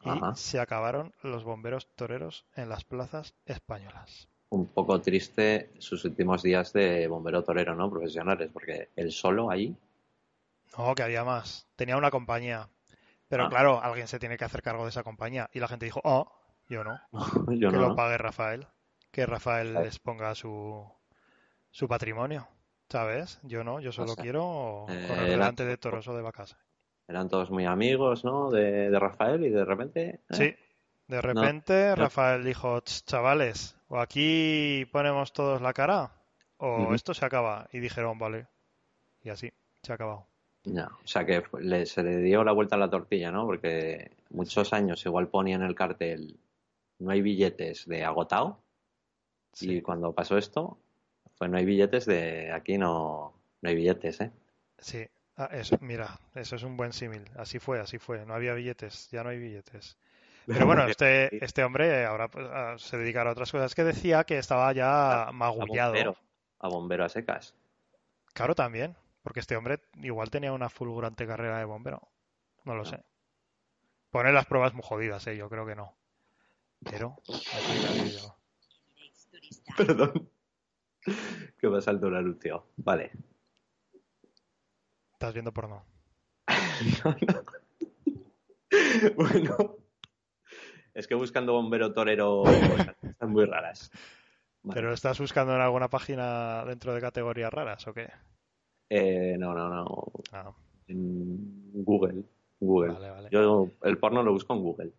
y 0.03 0.09
Ajá. 0.09 0.35
se 0.35 0.59
acabaron 0.59 1.13
los 1.23 1.43
bomberos 1.43 1.87
toreros 1.95 2.45
en 2.55 2.69
las 2.69 2.83
plazas 2.83 3.35
españolas. 3.45 4.27
un 4.49 4.67
poco 4.67 4.99
triste 5.01 5.71
sus 5.79 6.03
últimos 6.05 6.43
días 6.43 6.73
de 6.73 7.07
bombero 7.07 7.43
torero, 7.43 7.73
¿no? 7.75 7.89
Profesionales, 7.89 8.49
porque 8.51 8.89
él 8.95 9.11
solo 9.11 9.49
ahí, 9.49 9.75
No, 10.77 10.93
que 10.95 11.03
había 11.03 11.23
más. 11.23 11.67
Tenía 11.75 11.97
una 11.97 12.11
compañía. 12.11 12.69
Pero 13.27 13.45
Ah. 13.45 13.49
claro, 13.49 13.81
alguien 13.81 14.07
se 14.07 14.19
tiene 14.19 14.37
que 14.37 14.45
hacer 14.45 14.61
cargo 14.61 14.83
de 14.83 14.89
esa 14.89 15.03
compañía. 15.03 15.49
Y 15.53 15.59
la 15.59 15.67
gente 15.69 15.85
dijo, 15.85 16.01
oh, 16.03 16.31
yo 16.69 16.83
no. 16.83 16.99
yo 17.57 17.71
que 17.71 17.77
no. 17.77 17.89
lo 17.89 17.95
pague 17.95 18.17
Rafael. 18.17 18.67
Que 19.11 19.25
Rafael 19.25 19.71
Claro. 19.71 19.85
les 19.85 19.99
ponga 19.99 20.35
su, 20.35 20.85
su 21.69 21.87
patrimonio. 21.87 22.47
¿Sabes? 22.89 23.39
Yo 23.43 23.63
no, 23.63 23.79
yo 23.79 23.91
solo 23.93 24.15
sea, 24.15 24.21
quiero 24.23 24.85
eh, 24.89 25.05
correr 25.07 25.29
delante 25.29 25.63
de 25.65 25.77
toros 25.77 26.07
o 26.09 26.15
de 26.15 26.21
vacas. 26.21 26.57
Eran 27.11 27.27
todos 27.29 27.51
muy 27.51 27.65
amigos, 27.65 28.23
¿no? 28.23 28.49
De, 28.51 28.89
de 28.89 28.97
Rafael 28.99 29.45
y 29.45 29.49
de 29.49 29.65
repente. 29.65 30.01
eh, 30.01 30.19
Sí, 30.29 30.55
de 31.07 31.21
repente 31.21 31.93
Rafael 31.95 32.43
dijo, 32.45 32.79
"Ch, 32.79 33.03
chavales, 33.05 33.75
o 33.89 33.99
aquí 33.99 34.85
ponemos 34.93 35.33
todos 35.33 35.61
la 35.61 35.73
cara, 35.73 36.11
o 36.57 36.95
esto 36.95 37.13
se 37.13 37.25
acaba. 37.25 37.67
Y 37.73 37.79
dijeron, 37.79 38.17
vale. 38.17 38.47
Y 39.23 39.29
así, 39.29 39.51
se 39.83 39.91
ha 39.91 39.95
acabado. 39.95 40.25
ya. 40.63 40.87
O 41.03 41.07
sea 41.07 41.25
que 41.25 41.43
le- 41.59 41.85
se 41.85 42.01
le 42.01 42.17
dio 42.17 42.43
la 42.45 42.53
vuelta 42.53 42.75
a 42.75 42.79
la 42.79 42.89
tortilla, 42.89 43.29
¿no? 43.31 43.45
Porque 43.45 44.11
muchos 44.29 44.71
años 44.73 45.05
igual 45.05 45.27
ponía 45.27 45.55
en 45.55 45.63
el 45.63 45.75
cartel 45.75 46.39
no 46.99 47.11
hay 47.11 47.21
billetes 47.21 47.87
de 47.87 48.05
agotado 48.05 48.59
Sí, 49.53 49.77
y 49.77 49.81
cuando 49.81 50.13
pasó 50.13 50.37
esto, 50.37 50.77
pues 51.37 51.51
no 51.51 51.57
hay 51.57 51.65
billetes 51.65 52.05
de 52.05 52.51
aquí 52.53 52.77
no, 52.77 53.33
no 53.61 53.69
hay 53.69 53.75
billetes, 53.75 54.21
¿eh? 54.21 54.31
sí. 54.77 55.05
Ah, 55.37 55.49
eso, 55.51 55.77
mira, 55.81 56.19
eso 56.35 56.55
es 56.55 56.63
un 56.63 56.77
buen 56.77 56.93
símil. 56.93 57.29
Así 57.35 57.59
fue, 57.59 57.79
así 57.79 57.97
fue. 57.97 58.25
No 58.25 58.33
había 58.33 58.53
billetes, 58.53 59.09
ya 59.11 59.23
no 59.23 59.29
hay 59.29 59.39
billetes. 59.39 59.97
Pero 60.45 60.65
bueno, 60.65 60.85
este, 60.87 61.29
este 61.43 61.63
hombre 61.63 62.05
ahora 62.05 62.29
pues, 62.29 62.47
ah, 62.51 62.75
se 62.77 62.97
dedicará 62.97 63.29
a 63.29 63.33
otras 63.33 63.51
cosas. 63.51 63.73
Que 63.75 63.83
decía 63.83 64.23
que 64.23 64.37
estaba 64.37 64.71
ya 64.73 65.27
a 65.27 65.31
magullado. 65.31 65.91
bombero, 65.91 66.17
a 66.59 66.67
bombero 66.67 67.05
a 67.05 67.09
secas. 67.09 67.55
Claro, 68.33 68.55
también. 68.55 68.95
Porque 69.23 69.39
este 69.39 69.55
hombre 69.55 69.79
igual 69.95 70.31
tenía 70.31 70.51
una 70.51 70.69
fulgurante 70.69 71.27
carrera 71.27 71.59
de 71.59 71.65
bombero. 71.65 72.01
No 72.65 72.73
lo 72.75 72.83
No. 72.83 72.89
sé. 72.89 73.03
Pone 74.09 74.31
las 74.33 74.45
pruebas 74.45 74.73
muy 74.73 74.83
jodidas, 74.83 75.25
¿eh? 75.27 75.37
Yo 75.37 75.49
creo 75.49 75.65
que 75.65 75.75
no. 75.75 75.95
Pero... 76.83 77.15
Perdón. 79.77 80.29
que 81.59 81.67
me 81.69 81.77
el 81.79 82.15
anuncio. 82.15 82.67
Vale. 82.77 83.11
Estás 85.21 85.35
viendo 85.35 85.53
porno. 85.53 85.85
No, 87.05 87.15
no. 87.27 87.43
Bueno. 89.15 89.77
Es 90.95 91.05
que 91.05 91.13
buscando 91.13 91.53
bombero 91.53 91.93
torero 91.93 92.41
están 93.03 93.29
muy 93.31 93.45
raras. 93.45 93.91
Vale. 94.63 94.73
¿Pero 94.81 94.91
estás 94.93 95.19
buscando 95.19 95.53
en 95.53 95.61
alguna 95.61 95.91
página 95.91 96.65
dentro 96.65 96.95
de 96.95 97.01
categorías 97.01 97.53
raras 97.53 97.87
o 97.87 97.93
qué? 97.93 98.09
Eh, 98.89 99.35
no, 99.37 99.53
no, 99.53 99.69
no. 99.69 100.11
Ah, 100.31 100.51
En 100.87 101.71
Google. 101.83 102.23
Google. 102.59 102.93
vale, 102.93 103.11
vale. 103.11 103.29
Yo 103.31 103.67
el 103.83 103.99
porno 103.99 104.23
lo 104.23 104.31
busco 104.31 104.55
en 104.55 104.61
Google, 104.63 104.91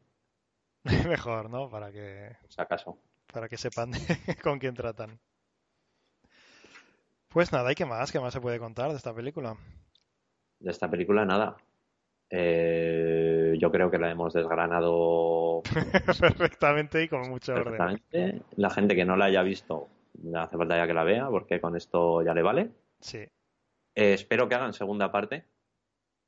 Mejor, 1.09 1.51
¿no? 1.51 1.69
Para 1.69 1.91
que, 1.91 2.37
si 2.49 2.61
acaso. 2.63 2.97
para 3.33 3.49
que 3.49 3.57
sepan 3.57 3.91
con 4.45 4.61
quién 4.61 4.75
tratan. 4.77 5.19
Pues 7.29 7.51
nada, 7.51 7.73
¿y 7.73 7.75
qué 7.75 7.87
más? 7.87 8.13
¿Qué 8.13 8.21
más 8.21 8.33
se 8.33 8.41
puede 8.41 8.61
contar 8.61 8.91
de 8.93 8.97
esta 8.99 9.13
película? 9.13 9.57
De 10.63 10.71
esta 10.71 10.91
película 10.91 11.25
nada. 11.25 11.57
Eh, 12.31 13.57
yo 13.59 13.71
creo 13.71 13.91
que 13.91 13.99
la 13.99 14.11
hemos 14.11 14.33
desgranado 14.33 15.63
perfectamente 16.21 17.03
y 17.03 17.09
con 17.09 17.29
mucho 17.29 17.53
orden. 17.53 18.03
La 18.57 18.71
gente 18.71 18.97
que 18.97 19.05
no 19.05 19.17
la 19.17 19.27
haya 19.27 19.43
visto, 19.43 19.89
hace 20.35 20.57
falta 20.57 20.77
ya 20.77 20.87
que 20.87 20.95
la 20.95 21.05
vea, 21.05 21.29
porque 21.29 21.61
con 21.61 21.77
esto 21.77 22.23
ya 22.23 22.33
le 22.33 22.43
vale. 22.43 22.71
Sí. 23.01 23.19
Eh, 23.19 24.15
espero 24.15 24.49
que 24.49 24.55
hagan 24.55 24.73
segunda 24.73 25.13
parte. 25.13 25.45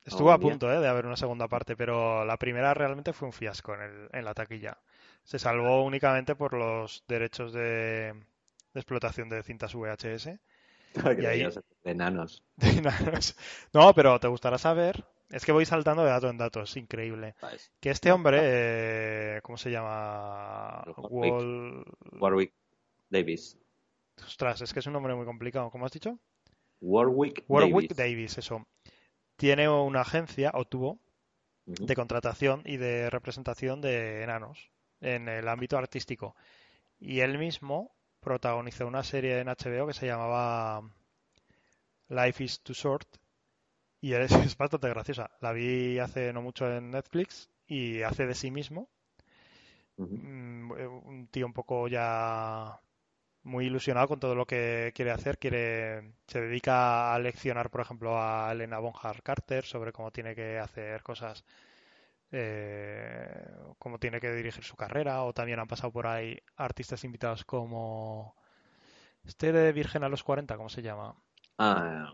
Estuvo 0.04 0.32
a 0.32 0.38
punto 0.38 0.70
eh, 0.70 0.78
de 0.80 0.88
haber 0.88 1.06
una 1.06 1.16
segunda 1.16 1.48
parte, 1.48 1.76
pero 1.76 2.24
la 2.26 2.36
primera 2.36 2.74
realmente 2.74 3.14
fue 3.14 3.26
un 3.26 3.32
fiasco 3.32 3.74
en, 4.12 4.24
la 4.24 4.34
taquilla. 4.34 4.78
Se 5.22 5.38
salvó 5.38 5.82
únicamente 5.82 6.34
por 6.34 6.52
los 6.52 7.04
derechos 7.08 7.54
de, 7.54 8.14
explotación 8.74 9.30
de 9.30 9.42
cintas 9.42 9.74
VHS. 9.74 10.38
Y 10.94 11.26
ahí... 11.26 11.46
De 11.82 11.90
enanos. 11.90 12.44
De 12.56 12.70
enanos. 12.70 13.36
No, 13.72 13.92
pero 13.94 14.18
te 14.20 14.28
gustará 14.28 14.58
saber. 14.58 15.04
Es 15.30 15.44
que 15.44 15.52
voy 15.52 15.64
saltando 15.64 16.04
de 16.04 16.10
dato 16.10 16.28
en 16.28 16.38
dato, 16.38 16.62
es 16.62 16.76
increíble. 16.76 17.34
Que 17.80 17.90
este 17.90 18.12
hombre, 18.12 18.38
eh, 18.42 19.40
¿cómo 19.42 19.56
se 19.56 19.70
llama? 19.70 20.84
Warwick 20.96 22.52
Davis. 23.10 23.58
Ostras, 24.24 24.60
es 24.60 24.72
que 24.72 24.78
es 24.78 24.86
un 24.86 24.92
nombre 24.92 25.14
muy 25.14 25.24
complicado. 25.24 25.70
¿Cómo 25.70 25.86
has 25.86 25.92
dicho? 25.92 26.18
Warwick, 26.80 27.44
Warwick 27.48 27.94
Davis. 27.94 28.38
eso. 28.38 28.66
Tiene 29.36 29.68
una 29.68 30.02
agencia, 30.02 30.52
o 30.54 30.64
tuvo, 30.66 31.00
de 31.66 31.96
contratación 31.96 32.62
y 32.64 32.76
de 32.76 33.10
representación 33.10 33.80
de 33.80 34.22
enanos 34.22 34.70
en 35.00 35.28
el 35.28 35.48
ámbito 35.48 35.76
artístico. 35.76 36.36
Y 37.00 37.20
él 37.20 37.38
mismo 37.38 37.96
protagonizó 38.24 38.86
una 38.86 39.04
serie 39.04 39.40
en 39.40 39.48
HBO 39.48 39.86
que 39.86 39.92
se 39.92 40.06
llamaba 40.06 40.82
Life 42.08 42.42
is 42.42 42.60
Too 42.60 42.74
Short. 42.74 43.08
Y 44.00 44.14
es, 44.14 44.32
es 44.32 44.56
bastante 44.56 44.88
graciosa. 44.88 45.30
La 45.40 45.52
vi 45.52 45.98
hace 45.98 46.32
no 46.32 46.42
mucho 46.42 46.70
en 46.70 46.90
Netflix 46.90 47.50
y 47.66 48.02
hace 48.02 48.26
de 48.26 48.34
sí 48.34 48.50
mismo. 48.50 48.88
Mm, 49.96 50.72
un 50.72 51.28
tío 51.30 51.46
un 51.46 51.52
poco 51.52 51.88
ya 51.88 52.80
muy 53.44 53.66
ilusionado 53.66 54.08
con 54.08 54.20
todo 54.20 54.34
lo 54.34 54.46
que 54.46 54.92
quiere 54.94 55.12
hacer. 55.12 55.38
Quiere, 55.38 56.14
se 56.26 56.40
dedica 56.40 57.14
a 57.14 57.18
leccionar, 57.18 57.70
por 57.70 57.82
ejemplo, 57.82 58.20
a 58.20 58.50
Elena 58.52 58.78
Bonham 58.78 59.16
Carter 59.22 59.64
sobre 59.64 59.92
cómo 59.92 60.10
tiene 60.10 60.34
que 60.34 60.58
hacer 60.58 61.02
cosas, 61.02 61.44
eh, 62.34 63.46
cómo 63.78 63.98
tiene 63.98 64.20
que 64.20 64.32
dirigir 64.32 64.64
su 64.64 64.76
carrera. 64.76 65.22
O 65.22 65.32
también 65.32 65.60
han 65.60 65.68
pasado 65.68 65.92
por 65.92 66.06
ahí 66.06 66.38
artistas 66.56 67.04
invitados 67.04 67.44
como 67.44 68.34
este 69.24 69.52
de 69.52 69.72
Virgen 69.72 70.04
a 70.04 70.08
los 70.08 70.22
40, 70.22 70.56
¿cómo 70.56 70.68
se 70.68 70.82
llama? 70.82 71.14
Ah, 71.58 72.12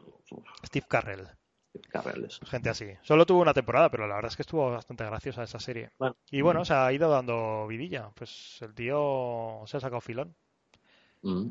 Steve 0.65 0.87
Carrell. 0.89 1.27
Steve 1.71 1.89
Carrell 1.89 2.29
Gente 2.47 2.69
así. 2.69 2.93
Solo 3.03 3.27
tuvo 3.27 3.41
una 3.41 3.55
temporada, 3.55 3.91
pero 3.91 4.07
la 4.07 4.17
verdad 4.17 4.31
es 4.31 4.37
que 4.37 4.43
estuvo 4.43 4.71
bastante 4.71 5.05
graciosa 5.05 5.43
esa 5.43 5.59
serie. 5.59 5.91
Y 6.31 6.43
bueno, 6.43 6.65
se 6.65 6.75
ha 6.75 6.93
ido 6.93 7.11
dando 7.11 7.67
vidilla. 7.67 8.11
Pues 8.15 8.59
el 8.61 8.75
tío 8.75 9.63
se 9.67 9.77
ha 9.77 9.81
sacado 9.81 10.01
filón. 10.01 10.35
Mm. 11.23 11.49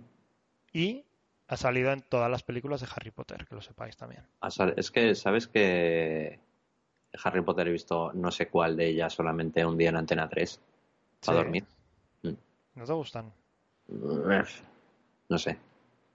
Y 0.73 1.05
ha 1.47 1.57
salido 1.57 1.91
en 1.91 2.01
todas 2.03 2.29
las 2.29 2.43
películas 2.43 2.81
de 2.81 2.87
Harry 2.95 3.11
Potter, 3.11 3.45
que 3.47 3.55
lo 3.55 3.61
sepáis 3.61 3.97
también. 3.97 4.25
Es 4.75 4.91
que, 4.91 5.15
¿sabes 5.15 5.47
que 5.47 6.39
Harry 7.23 7.41
Potter 7.41 7.67
he 7.67 7.71
visto 7.71 8.11
no 8.13 8.31
sé 8.31 8.47
cuál 8.47 8.75
de 8.77 8.87
ellas 8.87 9.13
solamente 9.13 9.65
un 9.65 9.77
día 9.77 9.89
en 9.89 9.97
Antena 9.97 10.29
3 10.29 10.59
para 11.25 11.37
dormir? 11.39 11.65
Mm. 12.23 12.33
¿No 12.75 12.85
te 12.85 12.93
gustan? 12.93 13.33
No 13.87 15.37
sé. 15.37 15.57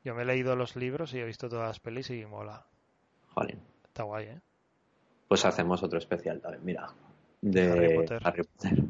Yo 0.05 0.15
me 0.15 0.23
he 0.23 0.27
leído 0.27 0.55
los 0.57 0.77
libros 0.77 1.13
y 1.15 1.19
he 1.19 1.25
visto 1.25 1.49
todas 1.49 1.69
las 1.69 1.81
pelis 1.81 2.11
y 2.11 2.25
mola. 2.27 2.67
Joder. 3.35 3.59
Está 3.87 4.03
guay, 4.05 4.27
¿eh? 4.27 4.41
Pues 5.29 5.45
hacemos 5.45 5.83
otro 5.83 5.99
especial 5.99 6.41
también, 6.41 6.65
mira. 6.65 6.89
De 7.41 7.71
Harry 7.71 7.97
Potter. 7.97 8.23
Harry 8.25 8.43
Potter. 8.45 8.85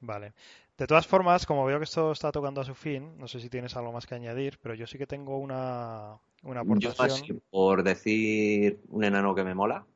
Vale. 0.00 0.32
De 0.76 0.86
todas 0.86 1.06
formas, 1.06 1.46
como 1.46 1.64
veo 1.64 1.78
que 1.78 1.84
esto 1.84 2.12
está 2.12 2.32
tocando 2.32 2.60
a 2.60 2.64
su 2.64 2.74
fin, 2.74 3.16
no 3.18 3.28
sé 3.28 3.40
si 3.40 3.48
tienes 3.48 3.76
algo 3.76 3.92
más 3.92 4.06
que 4.06 4.16
añadir, 4.16 4.58
pero 4.60 4.74
yo 4.74 4.86
sí 4.86 4.98
que 4.98 5.06
tengo 5.06 5.38
una, 5.38 6.18
una 6.42 6.60
aportación. 6.60 7.40
por 7.50 7.84
decir 7.84 8.80
un 8.88 9.04
enano 9.04 9.34
que 9.34 9.44
me 9.44 9.54
mola, 9.54 9.86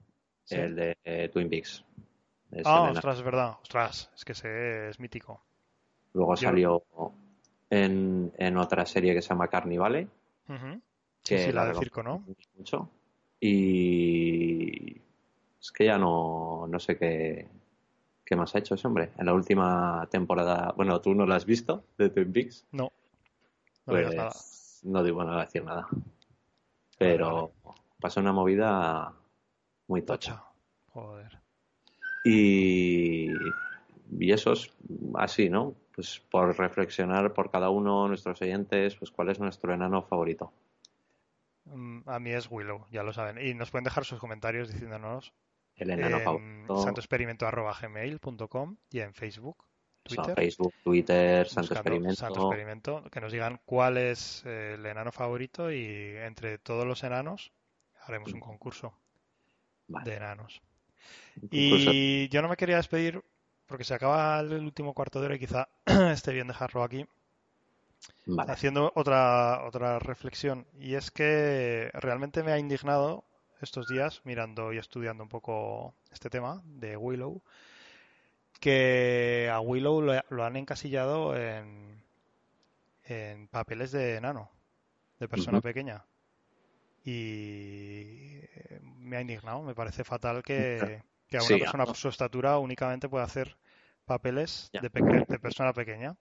el 0.50 0.74
de 0.74 0.96
eh, 1.04 1.28
Twin 1.32 1.48
Peaks. 1.48 1.84
ah, 2.64 2.90
ostras, 2.92 3.18
es 3.18 3.22
verdad. 3.22 3.56
Ostras, 3.62 4.10
es 4.14 4.24
que 4.24 4.32
ese 4.32 4.88
es 4.88 5.00
mítico. 5.00 5.42
Luego 6.14 6.36
salió 6.36 6.82
en, 7.70 8.32
en, 8.36 8.56
otra 8.56 8.86
serie 8.86 9.14
que 9.14 9.22
se 9.22 9.28
llama 9.28 9.48
Carnivale. 9.48 10.08
Sí, 11.22 11.38
sí, 11.38 11.52
la 11.52 11.66
de 11.66 11.74
circo, 11.74 12.02
¿no? 12.02 12.24
Mucho. 12.56 12.90
Y 13.40 14.96
es 15.60 15.70
que 15.72 15.84
ya 15.84 15.98
no, 15.98 16.66
no 16.66 16.80
sé 16.80 16.96
qué, 16.96 17.46
¿Qué 18.28 18.36
más 18.36 18.54
ha 18.54 18.58
hecho 18.58 18.74
ese 18.74 18.86
hombre? 18.86 19.12
En 19.16 19.24
la 19.24 19.32
última 19.32 20.06
temporada, 20.10 20.74
bueno, 20.76 21.00
tú 21.00 21.14
no 21.14 21.24
la 21.24 21.36
has 21.36 21.46
visto 21.46 21.84
de 21.96 22.10
Twin 22.10 22.30
Peaks. 22.30 22.66
No. 22.72 22.84
No 22.84 22.92
pues, 23.86 24.14
nada. 24.14 24.32
No 24.82 25.02
digo, 25.02 25.24
no 25.24 25.40
decir 25.40 25.64
nada. 25.64 25.88
Pero 26.98 27.52
pasó 27.98 28.20
una 28.20 28.34
movida 28.34 29.14
muy 29.88 30.02
tocha. 30.02 30.44
Joder. 30.92 31.40
Y, 32.24 33.28
y 34.18 34.32
eso 34.32 34.52
es 34.52 34.72
así, 35.14 35.50
¿no? 35.50 35.74
Pues 35.94 36.20
por 36.30 36.56
reflexionar 36.56 37.32
por 37.32 37.50
cada 37.50 37.70
uno, 37.70 38.06
nuestros 38.06 38.40
oyentes, 38.40 38.94
pues 38.94 39.10
cuál 39.10 39.30
es 39.30 39.40
nuestro 39.40 39.74
enano 39.74 40.02
favorito. 40.02 40.52
Mm, 41.64 42.02
a 42.06 42.20
mí 42.20 42.30
es 42.30 42.48
Willow, 42.50 42.86
ya 42.90 43.02
lo 43.02 43.12
saben. 43.12 43.44
Y 43.44 43.54
nos 43.54 43.70
pueden 43.70 43.84
dejar 43.84 44.04
sus 44.04 44.20
comentarios 44.20 44.72
diciéndonos 44.72 45.32
el 45.74 45.90
enano 45.90 46.18
santoexperimento.gmail.com 46.68 48.76
y 48.90 49.00
en 49.00 49.12
Facebook, 49.14 49.64
Twitter. 50.02 50.34
Facebook, 50.34 50.74
Twitter, 50.82 51.48
Santo 51.48 51.74
Experimento. 51.74 52.16
Santo 52.16 52.46
Experimento. 52.46 53.04
Que 53.10 53.20
nos 53.20 53.30
digan 53.32 53.60
cuál 53.64 53.96
es 53.96 54.44
el 54.44 54.84
enano 54.86 55.12
favorito 55.12 55.72
y 55.72 56.16
entre 56.16 56.58
todos 56.58 56.84
los 56.86 57.04
enanos 57.04 57.52
haremos 58.06 58.32
un 58.32 58.40
concurso 58.40 58.94
de 59.88 60.14
enanos. 60.14 60.62
Y 61.50 62.28
yo 62.28 62.42
no 62.42 62.48
me 62.48 62.56
quería 62.56 62.76
despedir 62.76 63.22
porque 63.66 63.84
se 63.84 63.94
acaba 63.94 64.40
el 64.40 64.64
último 64.64 64.94
cuarto 64.94 65.20
de 65.20 65.26
hora 65.26 65.36
y 65.36 65.38
quizá 65.38 65.68
esté 66.12 66.32
bien 66.32 66.48
dejarlo 66.48 66.82
aquí. 66.82 67.06
Haciendo 68.48 68.92
otra, 68.94 69.64
otra 69.66 69.98
reflexión. 69.98 70.66
Y 70.78 70.94
es 70.94 71.10
que 71.10 71.90
realmente 71.94 72.42
me 72.42 72.52
ha 72.52 72.58
indignado 72.58 73.24
estos 73.60 73.88
días 73.88 74.20
mirando 74.24 74.72
y 74.72 74.78
estudiando 74.78 75.22
un 75.22 75.28
poco 75.28 75.94
este 76.12 76.30
tema 76.30 76.62
de 76.64 76.96
Willow, 76.96 77.42
que 78.60 79.50
a 79.52 79.60
Willow 79.60 80.02
lo, 80.02 80.44
han 80.44 80.56
encasillado 80.56 81.36
en, 81.36 82.02
en 83.04 83.48
papeles 83.48 83.92
de 83.92 84.16
enano, 84.16 84.50
de 85.18 85.28
persona 85.28 85.60
pequeña. 85.60 86.04
Y 87.04 88.40
me 88.98 89.16
ha 89.16 89.20
indignado, 89.20 89.62
me 89.62 89.74
parece 89.74 90.04
fatal 90.04 90.42
que, 90.42 91.02
a 91.32 91.42
una 91.42 91.58
persona 91.58 91.86
por 91.86 91.96
su 91.96 92.08
estatura 92.08 92.58
únicamente 92.58 93.08
pueda 93.08 93.24
hacer 93.24 93.56
papeles 94.04 94.70
de, 94.72 94.88
de, 94.88 95.38
persona 95.38 95.72
pequeña. 95.72 96.16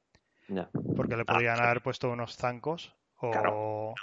Porque 0.96 1.18
le 1.18 1.26
podrían 1.26 1.60
haber 1.60 1.82
puesto 1.82 2.10
unos 2.10 2.36
zancos 2.36 2.96
o, 3.20 3.32
o 3.32 3.96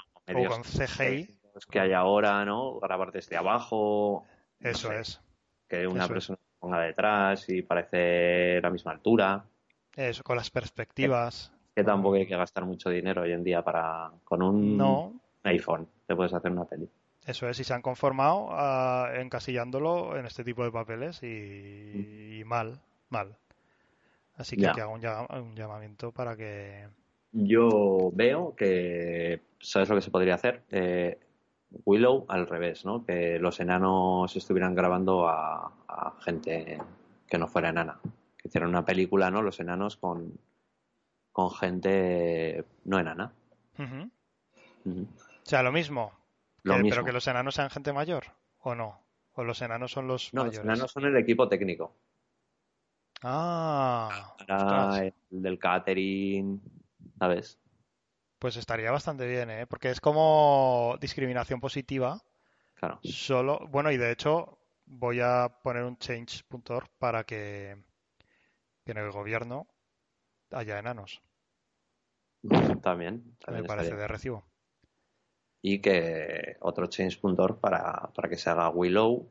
con 0.48 0.62
CGI 0.62 1.40
que 1.70 1.80
hay 1.80 1.92
ahora, 1.92 2.44
¿no? 2.44 2.78
Grabar 2.80 3.12
desde 3.12 3.36
abajo. 3.36 4.24
Eso 4.60 4.92
es. 4.92 5.20
Que 5.68 5.86
una 5.86 6.08
persona 6.08 6.36
se 6.36 6.58
ponga 6.58 6.80
detrás 6.80 7.48
y 7.48 7.62
parece 7.62 8.60
la 8.60 8.70
misma 8.70 8.92
altura. 8.92 9.44
Eso, 9.94 10.22
con 10.22 10.36
las 10.36 10.50
perspectivas. 10.50 11.52
Que, 11.74 11.84
tampoco 11.84 12.16
hay 12.16 12.26
que 12.26 12.36
gastar 12.36 12.64
mucho 12.64 12.90
dinero 12.90 13.22
hoy 13.22 13.32
en 13.32 13.44
día 13.44 13.62
para. 13.62 14.10
Con 14.24 14.42
un 14.42 15.20
iPhone 15.44 15.86
te 16.06 16.14
puedes 16.14 16.32
hacer 16.32 16.50
una 16.50 16.64
peli. 16.64 16.88
Eso 17.26 17.48
es, 17.48 17.58
y 17.58 17.64
se 17.64 17.72
han 17.72 17.80
conformado 17.80 18.48
ah, 18.50 19.10
encasillándolo 19.16 20.16
en 20.16 20.26
este 20.26 20.44
tipo 20.44 20.62
de 20.62 20.70
papeles 20.70 21.22
y, 21.22 22.42
mal, 22.44 22.80
mal. 23.08 23.36
Así 24.36 24.56
que, 24.56 24.66
hago 24.66 24.92
un, 24.92 25.54
llamamiento 25.54 26.12
para 26.12 26.36
que. 26.36 26.86
Yo 27.32 28.10
veo 28.12 28.54
que. 28.54 29.40
¿Sabes 29.58 29.88
lo 29.88 29.94
que 29.94 30.02
se 30.02 30.10
podría 30.10 30.34
hacer? 30.34 30.64
Eh, 30.70 31.18
Willow 31.84 32.26
al 32.28 32.46
revés, 32.46 32.84
¿no? 32.84 33.04
Que 33.04 33.38
los 33.38 33.58
enanos 33.60 34.36
estuvieran 34.36 34.74
grabando 34.74 35.26
a, 35.28 35.72
gente 36.20 36.78
que 37.26 37.38
no 37.38 37.48
fuera 37.48 37.70
enana. 37.70 38.00
Que 38.36 38.48
hicieran 38.48 38.68
una 38.68 38.84
película, 38.84 39.30
¿no? 39.30 39.40
Los 39.40 39.60
enanos 39.60 39.96
con, 39.96 40.38
con 41.32 41.50
gente 41.50 42.64
no 42.84 42.98
enana. 42.98 43.32
O 45.44 45.48
sea, 45.48 45.62
lo 45.62 45.72
mismo. 45.72 46.12
Pero 46.62 47.04
que 47.04 47.12
los 47.12 47.26
enanos 47.26 47.54
sean 47.54 47.70
gente 47.70 47.92
mayor, 47.92 48.24
¿o 48.60 48.74
no? 48.74 49.00
¿O 49.34 49.44
los 49.44 49.60
enanos 49.60 49.92
son 49.92 50.06
los 50.06 50.32
no, 50.32 50.42
mayores? 50.42 50.58
los 50.58 50.64
enanos 50.64 50.90
son 50.90 51.04
el 51.04 51.16
equipo 51.16 51.48
técnico. 51.48 51.94
Ah. 53.22 54.34
el 55.00 55.42
del 55.42 55.58
catering, 55.58 56.60
¿sabes? 57.18 57.58
Pues 58.38 58.56
estaría 58.56 58.90
bastante 58.90 59.26
bien, 59.26 59.50
¿eh? 59.50 59.66
Porque 59.66 59.90
es 59.90 60.00
como 60.00 60.96
discriminación 61.00 61.60
positiva. 61.60 62.22
Claro. 62.74 63.00
Solo, 63.02 63.66
bueno, 63.68 63.90
y 63.90 63.96
de 63.96 64.12
hecho 64.12 64.58
voy 64.86 65.20
a 65.20 65.50
poner 65.62 65.84
un 65.84 65.98
change.org 65.98 66.88
para 66.98 67.24
que, 67.24 67.76
que 68.84 68.92
en 68.92 68.98
el 68.98 69.10
gobierno 69.10 69.66
haya 70.50 70.78
enanos. 70.78 71.22
También. 72.82 73.36
Me 73.48 73.64
parece 73.64 73.96
de 73.96 74.08
recibo. 74.08 74.44
Y 75.66 75.78
que 75.78 76.58
otro 76.60 76.88
change.org 76.88 77.58
para, 77.58 78.10
para 78.14 78.28
que 78.28 78.36
se 78.36 78.50
haga 78.50 78.68
Willow, 78.68 79.26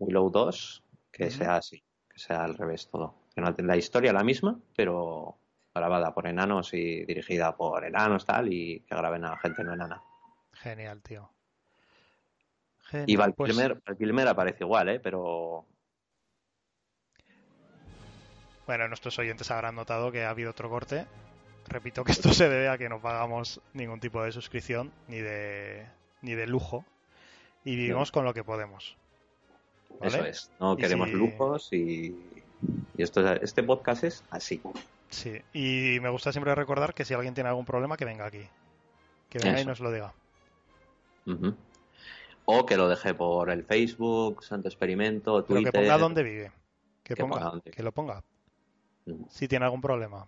Willow 0.00 0.28
2, 0.28 0.82
que 1.12 1.30
sea 1.30 1.54
así, 1.54 1.84
que 2.08 2.18
sea 2.18 2.42
al 2.42 2.56
revés 2.56 2.88
todo. 2.88 3.14
Que 3.32 3.40
no 3.40 3.54
la 3.56 3.76
historia 3.76 4.12
la 4.12 4.24
misma, 4.24 4.58
pero 4.74 5.38
grabada 5.72 6.12
por 6.12 6.26
enanos 6.26 6.74
y 6.74 7.04
dirigida 7.04 7.56
por 7.56 7.84
enanos 7.84 8.26
tal 8.26 8.52
y 8.52 8.80
que 8.80 8.96
graben 8.96 9.24
a 9.24 9.36
gente 9.36 9.62
no 9.62 9.72
enana. 9.72 10.02
Genial, 10.52 11.00
tío. 11.00 11.30
y 13.06 13.14
Val 13.14 13.34
pues... 13.34 13.56
aparece 14.26 14.64
igual, 14.64 14.88
¿eh? 14.88 14.98
Pero... 14.98 15.64
Bueno, 18.66 18.88
nuestros 18.88 19.16
oyentes 19.20 19.48
habrán 19.52 19.76
notado 19.76 20.10
que 20.10 20.24
ha 20.24 20.30
habido 20.30 20.50
otro 20.50 20.68
corte 20.68 21.06
Repito 21.68 22.02
que 22.02 22.12
esto 22.12 22.32
se 22.32 22.48
debe 22.48 22.68
a 22.68 22.78
que 22.78 22.88
no 22.88 23.00
pagamos 23.00 23.60
ningún 23.74 24.00
tipo 24.00 24.22
de 24.22 24.32
suscripción 24.32 24.90
ni 25.06 25.18
de, 25.18 25.86
ni 26.22 26.34
de 26.34 26.46
lujo 26.46 26.84
y 27.64 27.76
vivimos 27.76 28.10
con 28.10 28.24
lo 28.24 28.32
que 28.32 28.42
podemos. 28.42 28.96
Eso 30.00 30.24
es, 30.24 30.50
no 30.60 30.76
queremos 30.76 31.10
lujos 31.10 31.72
y, 31.72 32.16
esto, 32.96 33.26
este 33.34 33.62
podcast 33.62 34.04
es 34.04 34.24
así. 34.30 34.60
Sí, 35.10 35.40
y 35.52 35.98
me 36.00 36.08
gusta 36.08 36.32
siempre 36.32 36.54
recordar 36.54 36.94
que 36.94 37.04
si 37.04 37.14
alguien 37.14 37.34
tiene 37.34 37.50
algún 37.50 37.64
problema, 37.64 37.96
que 37.96 38.04
venga 38.04 38.26
aquí. 38.26 38.46
Que 39.28 39.38
venga 39.38 39.60
y 39.60 39.64
nos 39.64 39.80
lo 39.80 39.92
diga. 39.92 40.14
O 42.46 42.64
que 42.64 42.76
lo 42.78 42.88
deje 42.88 43.12
por 43.12 43.50
el 43.50 43.64
Facebook, 43.64 44.42
Santo 44.42 44.68
Experimento, 44.68 45.44
Twitter. 45.44 45.72
que 45.72 45.78
ponga 45.78 45.98
dónde 45.98 46.22
vive. 46.22 46.52
Que, 47.02 47.16
ponga, 47.16 47.60
que 47.60 47.82
lo 47.82 47.92
ponga. 47.92 48.22
Si 49.28 49.48
tiene 49.48 49.66
algún 49.66 49.82
problema. 49.82 50.26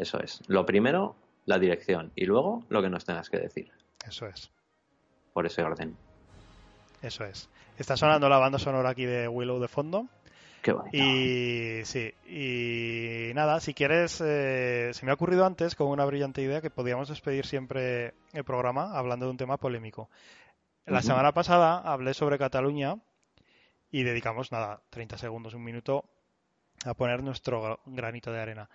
Eso 0.00 0.18
es. 0.18 0.40
Lo 0.46 0.64
primero, 0.64 1.14
la 1.44 1.58
dirección. 1.58 2.10
Y 2.16 2.24
luego, 2.24 2.64
lo 2.70 2.80
que 2.80 2.88
nos 2.88 3.04
tengas 3.04 3.28
que 3.28 3.36
decir. 3.36 3.70
Eso 4.08 4.26
es. 4.26 4.50
Por 5.34 5.44
ese 5.44 5.62
orden. 5.62 5.94
Eso 7.02 7.24
es. 7.26 7.50
Está 7.76 7.98
sonando 7.98 8.26
la 8.30 8.38
banda 8.38 8.58
sonora 8.58 8.88
aquí 8.88 9.04
de 9.04 9.28
Willow 9.28 9.60
de 9.60 9.68
fondo. 9.68 10.06
Qué. 10.62 10.74
Y 10.92 11.84
sí, 11.84 12.14
y 12.26 13.34
nada, 13.34 13.60
si 13.60 13.74
quieres, 13.74 14.22
eh, 14.24 14.90
se 14.94 15.04
me 15.04 15.12
ha 15.12 15.14
ocurrido 15.14 15.44
antes 15.44 15.74
con 15.74 15.88
una 15.88 16.06
brillante 16.06 16.40
idea 16.40 16.62
que 16.62 16.70
podíamos 16.70 17.08
despedir 17.08 17.44
siempre 17.44 18.14
el 18.32 18.44
programa 18.44 18.96
hablando 18.98 19.26
de 19.26 19.32
un 19.32 19.36
tema 19.36 19.58
polémico. 19.58 20.08
La 20.86 21.02
semana 21.02 21.32
pasada 21.32 21.78
hablé 21.78 22.14
sobre 22.14 22.38
Cataluña 22.38 22.96
y 23.90 24.02
dedicamos, 24.02 24.50
nada, 24.50 24.80
30 24.88 25.18
segundos, 25.18 25.52
un 25.52 25.62
minuto 25.62 26.04
a 26.86 26.94
poner 26.94 27.22
nuestro 27.22 27.80
granito 27.84 28.32
de 28.32 28.40
arena. 28.40 28.70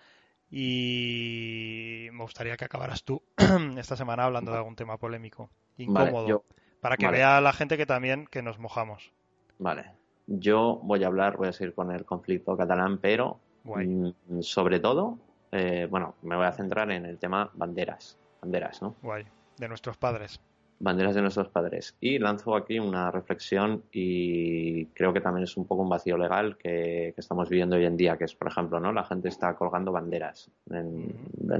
Y 0.50 2.08
me 2.12 2.22
gustaría 2.22 2.56
que 2.56 2.64
acabaras 2.64 3.02
tú 3.04 3.22
esta 3.78 3.96
semana 3.96 4.24
hablando 4.24 4.52
de 4.52 4.58
algún 4.58 4.76
tema 4.76 4.96
polémico, 4.96 5.50
incómodo, 5.76 6.44
para 6.80 6.96
que 6.96 7.08
vea 7.08 7.40
la 7.40 7.52
gente 7.52 7.76
que 7.76 7.86
también 7.86 8.26
que 8.26 8.42
nos 8.42 8.58
mojamos. 8.58 9.12
Vale. 9.58 9.92
Yo 10.26 10.80
voy 10.82 11.04
a 11.04 11.06
hablar, 11.06 11.36
voy 11.36 11.48
a 11.48 11.52
seguir 11.52 11.74
con 11.74 11.92
el 11.92 12.04
conflicto 12.04 12.56
catalán, 12.56 12.98
pero 12.98 13.40
mm, 13.64 14.40
sobre 14.40 14.80
todo, 14.80 15.18
eh, 15.52 15.86
bueno, 15.90 16.14
me 16.22 16.36
voy 16.36 16.46
a 16.46 16.52
centrar 16.52 16.90
en 16.90 17.06
el 17.06 17.18
tema 17.18 17.50
banderas. 17.54 18.18
Banderas, 18.40 18.82
¿no? 18.82 18.96
Guay. 19.02 19.26
De 19.56 19.68
nuestros 19.68 19.96
padres 19.96 20.40
banderas 20.78 21.14
de 21.14 21.22
nuestros 21.22 21.48
padres. 21.48 21.96
Y 22.00 22.18
lanzo 22.18 22.54
aquí 22.54 22.78
una 22.78 23.10
reflexión 23.10 23.84
y 23.92 24.86
creo 24.86 25.12
que 25.12 25.20
también 25.20 25.44
es 25.44 25.56
un 25.56 25.66
poco 25.66 25.82
un 25.82 25.88
vacío 25.88 26.18
legal 26.18 26.56
que, 26.56 27.14
estamos 27.16 27.48
viviendo 27.48 27.76
hoy 27.76 27.84
en 27.84 27.96
día, 27.96 28.16
que 28.16 28.24
es, 28.24 28.34
por 28.34 28.48
ejemplo, 28.48 28.80
¿no? 28.80 28.92
La 28.92 29.04
gente 29.04 29.28
está 29.28 29.54
colgando 29.54 29.92
banderas 29.92 30.50
en, 30.70 31.14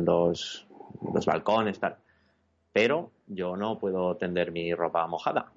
los, 0.04 0.66
los, 1.12 1.26
balcones, 1.26 1.80
tal. 1.80 1.96
Pero 2.72 3.10
yo 3.26 3.56
no 3.56 3.78
puedo 3.78 4.16
tender 4.16 4.52
mi 4.52 4.74
ropa 4.74 5.06
mojada 5.06 5.50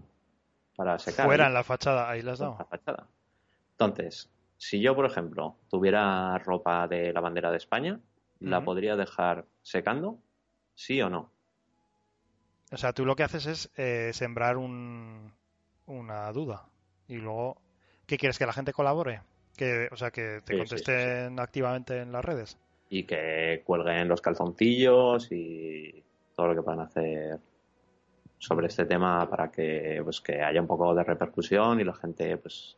para 0.75 0.97
secar. 0.99 1.25
Fuera 1.25 1.47
en 1.47 1.53
la 1.53 1.63
fachada, 1.63 2.09
ahí 2.09 2.21
las 2.21 2.39
dado. 2.39 2.55
La 2.59 2.65
fachada. 2.65 3.07
Entonces, 3.71 4.29
si 4.57 4.79
yo, 4.81 4.95
por 4.95 5.05
ejemplo, 5.05 5.55
tuviera 5.69 6.37
ropa 6.39 6.87
de 6.87 7.11
la 7.13 7.21
bandera 7.21 7.51
de 7.51 7.57
España, 7.57 7.99
¿la 8.39 8.63
podría 8.63 8.95
dejar 8.95 9.45
secando? 9.61 10.17
¿Sí 10.75 11.01
o 11.01 11.09
no? 11.09 11.29
O 12.71 12.77
sea, 12.77 12.93
tú 12.93 13.05
lo 13.05 13.15
que 13.15 13.23
haces 13.23 13.45
es 13.47 13.71
eh, 13.77 14.11
sembrar 14.13 14.57
un, 14.57 15.33
una 15.87 16.31
duda 16.31 16.67
y 17.07 17.17
luego, 17.17 17.57
¿qué 18.05 18.17
quieres? 18.17 18.37
¿Que 18.37 18.45
la 18.45 18.53
gente 18.53 18.73
colabore? 18.73 19.21
Que, 19.57 19.89
o 19.91 19.95
sea, 19.95 20.11
que 20.11 20.41
te 20.45 20.57
contesten 20.57 21.39
activamente 21.39 21.99
en 21.99 22.11
las 22.11 22.23
redes. 22.23 22.57
Y 22.89 23.03
que 23.03 23.63
cuelguen 23.65 24.07
los 24.07 24.21
calzoncillos 24.21 25.31
y 25.31 26.03
todo 26.35 26.47
lo 26.47 26.55
que 26.55 26.61
puedan 26.61 26.81
hacer 26.81 27.39
sobre 28.37 28.67
este 28.67 28.85
tema 28.85 29.29
para 29.29 29.51
que 29.51 29.99
pues 30.03 30.21
que 30.21 30.41
haya 30.41 30.61
un 30.61 30.67
poco 30.67 30.93
de 30.95 31.03
repercusión 31.03 31.79
y 31.79 31.83
la 31.83 31.93
gente 31.93 32.37
pues 32.37 32.77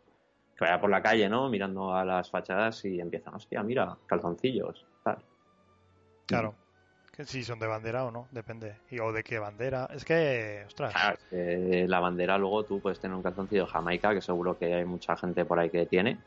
que 0.57 0.65
vaya 0.65 0.79
por 0.79 0.89
la 0.89 1.01
calle, 1.01 1.29
¿no? 1.29 1.49
Mirando 1.49 1.93
a 1.93 2.03
las 2.03 2.29
fachadas 2.31 2.83
y 2.85 2.99
empiezan, 2.99 3.35
hostia, 3.35 3.61
mira, 3.61 3.97
calzoncillos, 4.07 4.87
tal. 5.03 5.17
Claro 6.25 6.55
si 7.25 7.43
son 7.43 7.59
de 7.59 7.67
bandera 7.67 8.05
o 8.05 8.11
no, 8.11 8.27
depende. 8.31 8.75
Y, 8.89 8.99
o 8.99 9.11
de 9.11 9.23
qué 9.23 9.39
bandera. 9.39 9.89
Es 9.93 10.05
que, 10.05 10.63
ostras. 10.65 10.93
la 11.31 11.99
bandera 11.99 12.37
luego 12.37 12.63
tú 12.63 12.79
puedes 12.79 12.99
tener 12.99 13.15
un 13.15 13.23
calzoncillo 13.23 13.65
de 13.65 13.71
Jamaica, 13.71 14.13
que 14.13 14.21
seguro 14.21 14.57
que 14.57 14.73
hay 14.73 14.85
mucha 14.85 15.15
gente 15.17 15.45
por 15.45 15.59
ahí 15.59 15.69
que 15.69 15.85
tiene. 15.85 16.17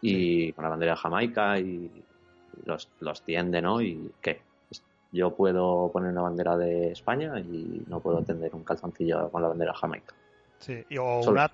Y 0.00 0.52
con 0.52 0.64
la 0.64 0.70
bandera 0.70 0.92
de 0.92 0.98
Jamaica 0.98 1.58
y 1.58 1.90
los, 2.64 2.88
los 3.00 3.22
tiende, 3.22 3.62
¿no? 3.62 3.80
Y 3.80 4.12
qué. 4.20 4.40
Yo 5.12 5.34
puedo 5.34 5.90
poner 5.92 6.10
una 6.12 6.22
bandera 6.22 6.56
de 6.56 6.92
España 6.92 7.38
y 7.38 7.84
no 7.86 8.00
puedo 8.00 8.22
tender 8.22 8.54
un 8.54 8.64
calzoncillo 8.64 9.30
con 9.30 9.42
la 9.42 9.48
bandera 9.48 9.72
de 9.72 9.78
Jamaica. 9.78 10.14
Sí, 10.58 10.84
y, 10.88 10.96
o 10.96 11.20
una. 11.20 11.50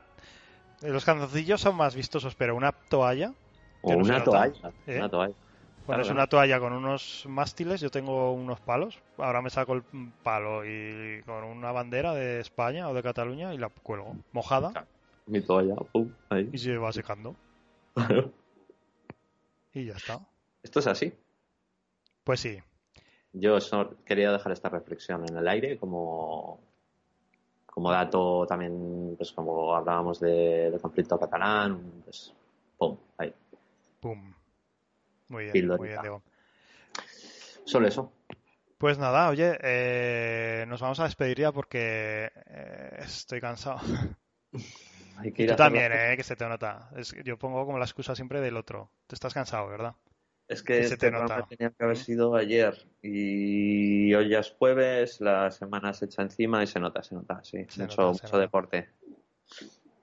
Los 0.82 1.04
calzoncillos 1.04 1.60
son 1.60 1.76
más 1.76 1.96
vistosos, 1.96 2.36
pero 2.36 2.54
una 2.54 2.72
toalla. 2.72 3.34
O 3.82 3.92
una 3.96 4.22
toalla, 4.22 4.72
¿eh? 4.86 4.98
una 4.98 5.08
toalla. 5.08 5.34
Bueno, 5.88 6.02
es 6.02 6.10
una 6.10 6.26
toalla 6.26 6.60
con 6.60 6.74
unos 6.74 7.24
mástiles, 7.26 7.80
yo 7.80 7.90
tengo 7.90 8.34
unos 8.34 8.60
palos, 8.60 8.98
ahora 9.16 9.40
me 9.40 9.48
saco 9.48 9.72
el 9.72 9.82
palo 10.22 10.62
y 10.62 11.22
con 11.24 11.42
una 11.44 11.72
bandera 11.72 12.12
de 12.12 12.40
España 12.40 12.90
o 12.90 12.94
de 12.94 13.02
Cataluña 13.02 13.54
y 13.54 13.56
la 13.56 13.70
cuelgo, 13.70 14.14
mojada. 14.32 14.86
Mi 15.24 15.40
toalla, 15.40 15.76
pum, 15.76 16.12
ahí. 16.28 16.50
Y 16.52 16.58
se 16.58 16.76
va 16.76 16.92
secando. 16.92 17.34
y 19.72 19.86
ya 19.86 19.94
está. 19.94 20.20
¿Esto 20.62 20.80
es 20.80 20.86
así? 20.88 21.10
Pues 22.22 22.40
sí. 22.40 22.58
Yo 23.32 23.56
quería 24.04 24.30
dejar 24.30 24.52
esta 24.52 24.68
reflexión 24.68 25.24
en 25.26 25.38
el 25.38 25.48
aire 25.48 25.78
como, 25.78 26.60
como 27.64 27.90
dato 27.90 28.44
también, 28.46 29.14
pues 29.16 29.32
como 29.32 29.74
hablábamos 29.74 30.20
de, 30.20 30.70
de 30.70 30.78
conflicto 30.78 31.18
catalán, 31.18 31.80
pues 32.04 32.34
pum, 32.76 32.98
ahí. 33.16 33.32
Pum. 34.00 34.37
Muy 35.28 35.50
bien, 35.50 35.68
muy 35.68 35.88
bien, 35.88 36.00
Diego. 36.00 36.22
Solo 37.64 37.86
eso. 37.86 38.12
Pues 38.78 38.96
nada, 38.96 39.28
oye, 39.28 39.58
eh, 39.60 40.64
nos 40.68 40.80
vamos 40.80 41.00
a 41.00 41.04
despedir 41.04 41.38
ya 41.38 41.52
porque 41.52 42.30
eh, 42.46 42.96
estoy 43.00 43.40
cansado. 43.40 43.80
Hay 45.18 45.32
que 45.32 45.42
ir 45.42 45.50
Tú 45.50 45.56
también, 45.56 45.90
eh, 45.92 46.14
que 46.16 46.22
se 46.22 46.36
te 46.36 46.48
nota. 46.48 46.88
yo 47.24 47.36
pongo 47.36 47.66
como 47.66 47.78
la 47.78 47.84
excusa 47.84 48.14
siempre 48.14 48.40
del 48.40 48.56
otro. 48.56 48.92
Te 49.08 49.16
estás 49.16 49.34
cansado, 49.34 49.66
¿verdad? 49.68 49.96
Es 50.46 50.62
que, 50.62 50.74
se 50.84 50.94
este 50.94 50.96
te 50.96 51.10
nota. 51.10 51.44
tenía 51.46 51.70
que 51.70 51.84
haber 51.84 51.96
sido 51.96 52.36
ayer 52.36 52.86
y 53.02 54.14
hoy 54.14 54.30
ya 54.30 54.38
es 54.38 54.52
jueves, 54.52 55.20
la 55.20 55.50
semana 55.50 55.92
se 55.92 56.06
echa 56.06 56.22
encima 56.22 56.62
y 56.62 56.68
se 56.68 56.78
nota, 56.78 57.02
se 57.02 57.16
nota, 57.16 57.42
sí. 57.42 57.66
Se 57.68 57.82
mucho, 57.82 58.12
mucho 58.12 58.38
deporte. 58.38 58.88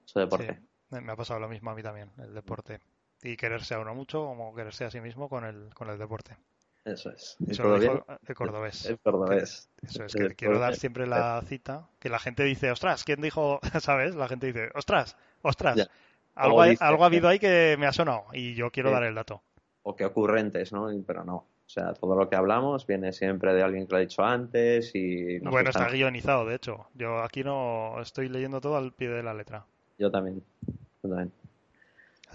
Mucho 0.02 0.20
deporte. 0.20 0.60
me 0.90 1.10
ha 1.10 1.16
pasado 1.16 1.40
lo 1.40 1.48
mismo 1.48 1.70
a 1.70 1.74
mí 1.74 1.82
también, 1.82 2.12
el 2.18 2.34
deporte 2.34 2.78
y 3.26 3.36
quererse 3.36 3.74
a 3.74 3.80
uno 3.80 3.94
mucho 3.94 4.24
como 4.24 4.54
quererse 4.54 4.84
a 4.84 4.90
sí 4.90 5.00
mismo 5.00 5.28
con 5.28 5.44
el, 5.44 5.74
con 5.74 5.90
el 5.90 5.98
deporte. 5.98 6.36
Eso 6.84 7.10
es. 7.10 7.36
Eso 7.48 7.64
lo 7.64 7.80
dijo 7.80 8.06
el 8.26 8.34
cordobés. 8.36 8.86
El 8.86 8.98
cordobés. 9.00 9.68
eso 9.82 10.04
es, 10.04 10.14
que 10.14 10.36
quiero 10.36 10.60
dar 10.60 10.76
siempre 10.76 11.06
la 11.06 11.42
cita, 11.44 11.88
que 11.98 12.08
la 12.08 12.20
gente 12.20 12.44
dice, 12.44 12.70
ostras, 12.70 13.02
¿quién 13.02 13.20
dijo? 13.20 13.58
¿Sabes? 13.80 14.14
La 14.14 14.28
gente 14.28 14.46
dice, 14.46 14.70
ostras, 14.74 15.16
ostras. 15.42 15.88
Algo, 16.36 16.62
algo 16.62 17.02
ha 17.02 17.06
habido 17.06 17.28
ahí 17.28 17.38
que 17.38 17.76
me 17.78 17.86
ha 17.86 17.92
sonado 17.92 18.26
y 18.32 18.54
yo 18.54 18.70
quiero 18.70 18.90
dar 18.90 19.02
el 19.02 19.14
dato. 19.14 19.42
O 19.82 19.96
que 19.96 20.04
ocurrentes, 20.04 20.72
¿no? 20.72 20.88
Pero 21.04 21.24
no. 21.24 21.36
O 21.36 21.68
sea, 21.68 21.94
todo 21.94 22.14
lo 22.14 22.28
que 22.28 22.36
hablamos 22.36 22.86
viene 22.86 23.12
siempre 23.12 23.52
de 23.52 23.62
alguien 23.62 23.86
que 23.86 23.92
lo 23.92 23.96
ha 23.96 24.00
dicho 24.00 24.22
antes 24.22 24.92
y... 24.94 25.40
Bueno, 25.40 25.70
está 25.70 25.88
guionizado, 25.88 26.44
de 26.46 26.54
hecho. 26.54 26.86
Yo 26.94 27.22
aquí 27.22 27.42
no 27.42 28.00
estoy 28.00 28.28
leyendo 28.28 28.60
todo 28.60 28.76
al 28.76 28.92
pie 28.92 29.08
de 29.08 29.24
la 29.24 29.34
letra. 29.34 29.64
Yo 29.98 30.10
también. 30.10 30.40
Yo 31.02 31.08
también 31.08 31.32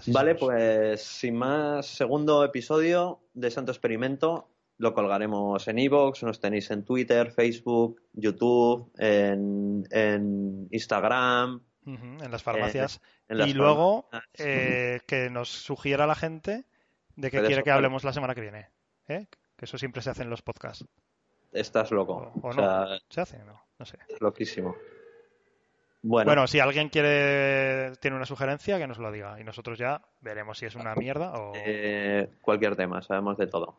vale, 0.06 0.34
pues 0.34 1.02
sin 1.02 1.36
más, 1.36 1.86
segundo 1.86 2.44
episodio 2.44 3.20
de 3.34 3.50
Santo 3.50 3.72
Experimento. 3.72 4.48
lo 4.78 4.94
colgaremos 4.94 5.68
en 5.68 5.78
iVoox, 5.78 6.22
nos 6.24 6.40
tenéis 6.40 6.70
en 6.70 6.84
Twitter, 6.84 7.30
Facebook, 7.30 8.02
YouTube, 8.12 8.90
en, 8.98 9.86
en 9.90 10.68
Instagram. 10.70 11.62
en 11.86 12.30
las 12.30 12.42
farmacias. 12.42 13.00
y 13.28 13.52
luego 13.52 14.08
eh, 14.34 15.00
que 15.06 15.30
nos 15.30 15.48
sugiera 15.48 16.06
la 16.06 16.14
gente 16.14 16.64
de 17.16 17.30
qué 17.30 17.40
quiere 17.42 17.62
que 17.62 17.70
hablemos 17.70 18.04
la 18.04 18.12
semana 18.12 18.34
que 18.34 18.40
viene. 18.40 18.70
¿eh? 19.08 19.26
Que 19.56 19.64
eso 19.64 19.78
siempre 19.78 20.02
se 20.02 20.10
hace 20.10 20.22
en 20.22 20.30
los 20.30 20.42
podcasts. 20.42 20.84
Estás 21.52 21.90
loco. 21.90 22.32
O, 22.42 22.52
no. 22.52 22.86
¿Se 23.08 23.20
hace? 23.20 23.38
No, 23.44 23.62
no 23.78 23.84
sé. 23.84 23.98
Loquísimo. 24.20 24.74
Bueno. 26.04 26.28
bueno, 26.28 26.46
si 26.48 26.58
alguien 26.58 26.88
quiere 26.88 27.92
tiene 28.00 28.16
una 28.16 28.26
sugerencia, 28.26 28.78
que 28.78 28.88
nos 28.88 28.98
lo 28.98 29.12
diga. 29.12 29.40
Y 29.40 29.44
nosotros 29.44 29.78
ya 29.78 30.02
veremos 30.20 30.58
si 30.58 30.66
es 30.66 30.74
una 30.74 30.94
mierda 30.96 31.32
o... 31.34 31.52
Eh, 31.54 32.28
cualquier 32.40 32.74
tema, 32.74 33.02
sabemos 33.02 33.38
de 33.38 33.46
todo. 33.46 33.78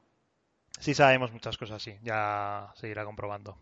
Sí 0.80 0.94
sabemos 0.94 1.32
muchas 1.32 1.58
cosas, 1.58 1.82
sí. 1.82 1.98
Ya 2.02 2.72
se 2.76 2.88
irá 2.88 3.04
comprobando. 3.04 3.58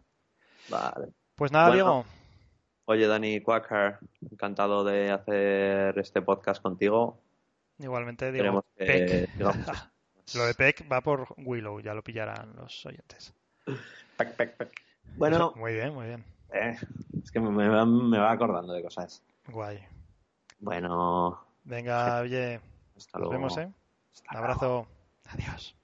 Vale. 0.70 1.08
Pues 1.36 1.52
nada, 1.52 1.74
Diego. 1.74 2.06
Oye, 2.86 3.08
Dani 3.08 3.42
Quacker, 3.42 4.00
encantado 4.30 4.84
de 4.84 5.12
hacer 5.12 5.98
este 5.98 6.22
podcast 6.22 6.62
contigo. 6.62 7.20
Igualmente, 7.80 8.32
digo, 8.32 8.66
Peck. 8.76 9.30
lo 10.36 10.46
de 10.46 10.54
Peck 10.54 10.92
va 10.92 11.02
por 11.02 11.28
Willow, 11.38 11.80
ya 11.80 11.94
lo 11.94 12.04
pillarán 12.04 12.56
los 12.56 12.86
oyentes. 12.86 13.34
Peck, 14.18 14.36
Peck, 14.36 14.58
Peck. 14.58 14.82
Bueno. 15.16 15.54
muy 15.56 15.74
bien, 15.74 15.94
muy 15.94 16.08
bien. 16.08 16.24
Eh, 16.54 16.78
es 17.24 17.32
que 17.32 17.40
me, 17.40 17.68
va, 17.70 18.32
acordando 18.32 18.74
de 18.74 18.84
cosas. 18.84 19.24
Guay. 19.48 19.80
Bueno. 20.60 21.40
Venga, 21.64 22.22
oye. 22.22 22.60
Hasta 22.96 23.20
luego. 23.20 23.34
Nos 23.34 23.56
vemos, 23.56 23.58
¿eh? 23.58 23.74
Un 24.32 24.38
abrazo. 24.38 24.88
Adiós. 25.30 25.76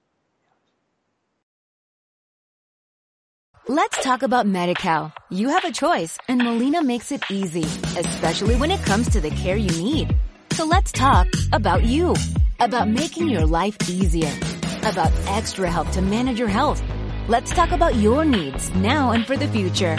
Let's 3.70 4.02
talk 4.02 4.22
about 4.22 4.46
MediCal. 4.46 5.12
You 5.28 5.50
have 5.50 5.64
a 5.64 5.70
choice 5.70 6.18
and 6.26 6.42
Molina 6.42 6.82
makes 6.82 7.12
it 7.12 7.22
easy, 7.30 7.64
especially 7.98 8.56
when 8.56 8.70
it 8.70 8.82
comes 8.82 9.10
to 9.10 9.20
the 9.20 9.28
care 9.30 9.56
you 9.56 9.68
need. 9.68 10.16
So 10.52 10.64
let's 10.64 10.90
talk 10.90 11.28
about 11.52 11.84
you, 11.84 12.14
about 12.60 12.88
making 12.88 13.28
your 13.28 13.44
life 13.44 13.76
easier, 13.86 14.32
about 14.84 15.12
extra 15.26 15.70
help 15.70 15.90
to 15.90 16.00
manage 16.00 16.38
your 16.38 16.48
health. 16.48 16.82
Let's 17.28 17.50
talk 17.50 17.72
about 17.72 17.94
your 17.96 18.24
needs 18.24 18.74
now 18.74 19.10
and 19.10 19.26
for 19.26 19.36
the 19.36 19.48
future. 19.48 19.98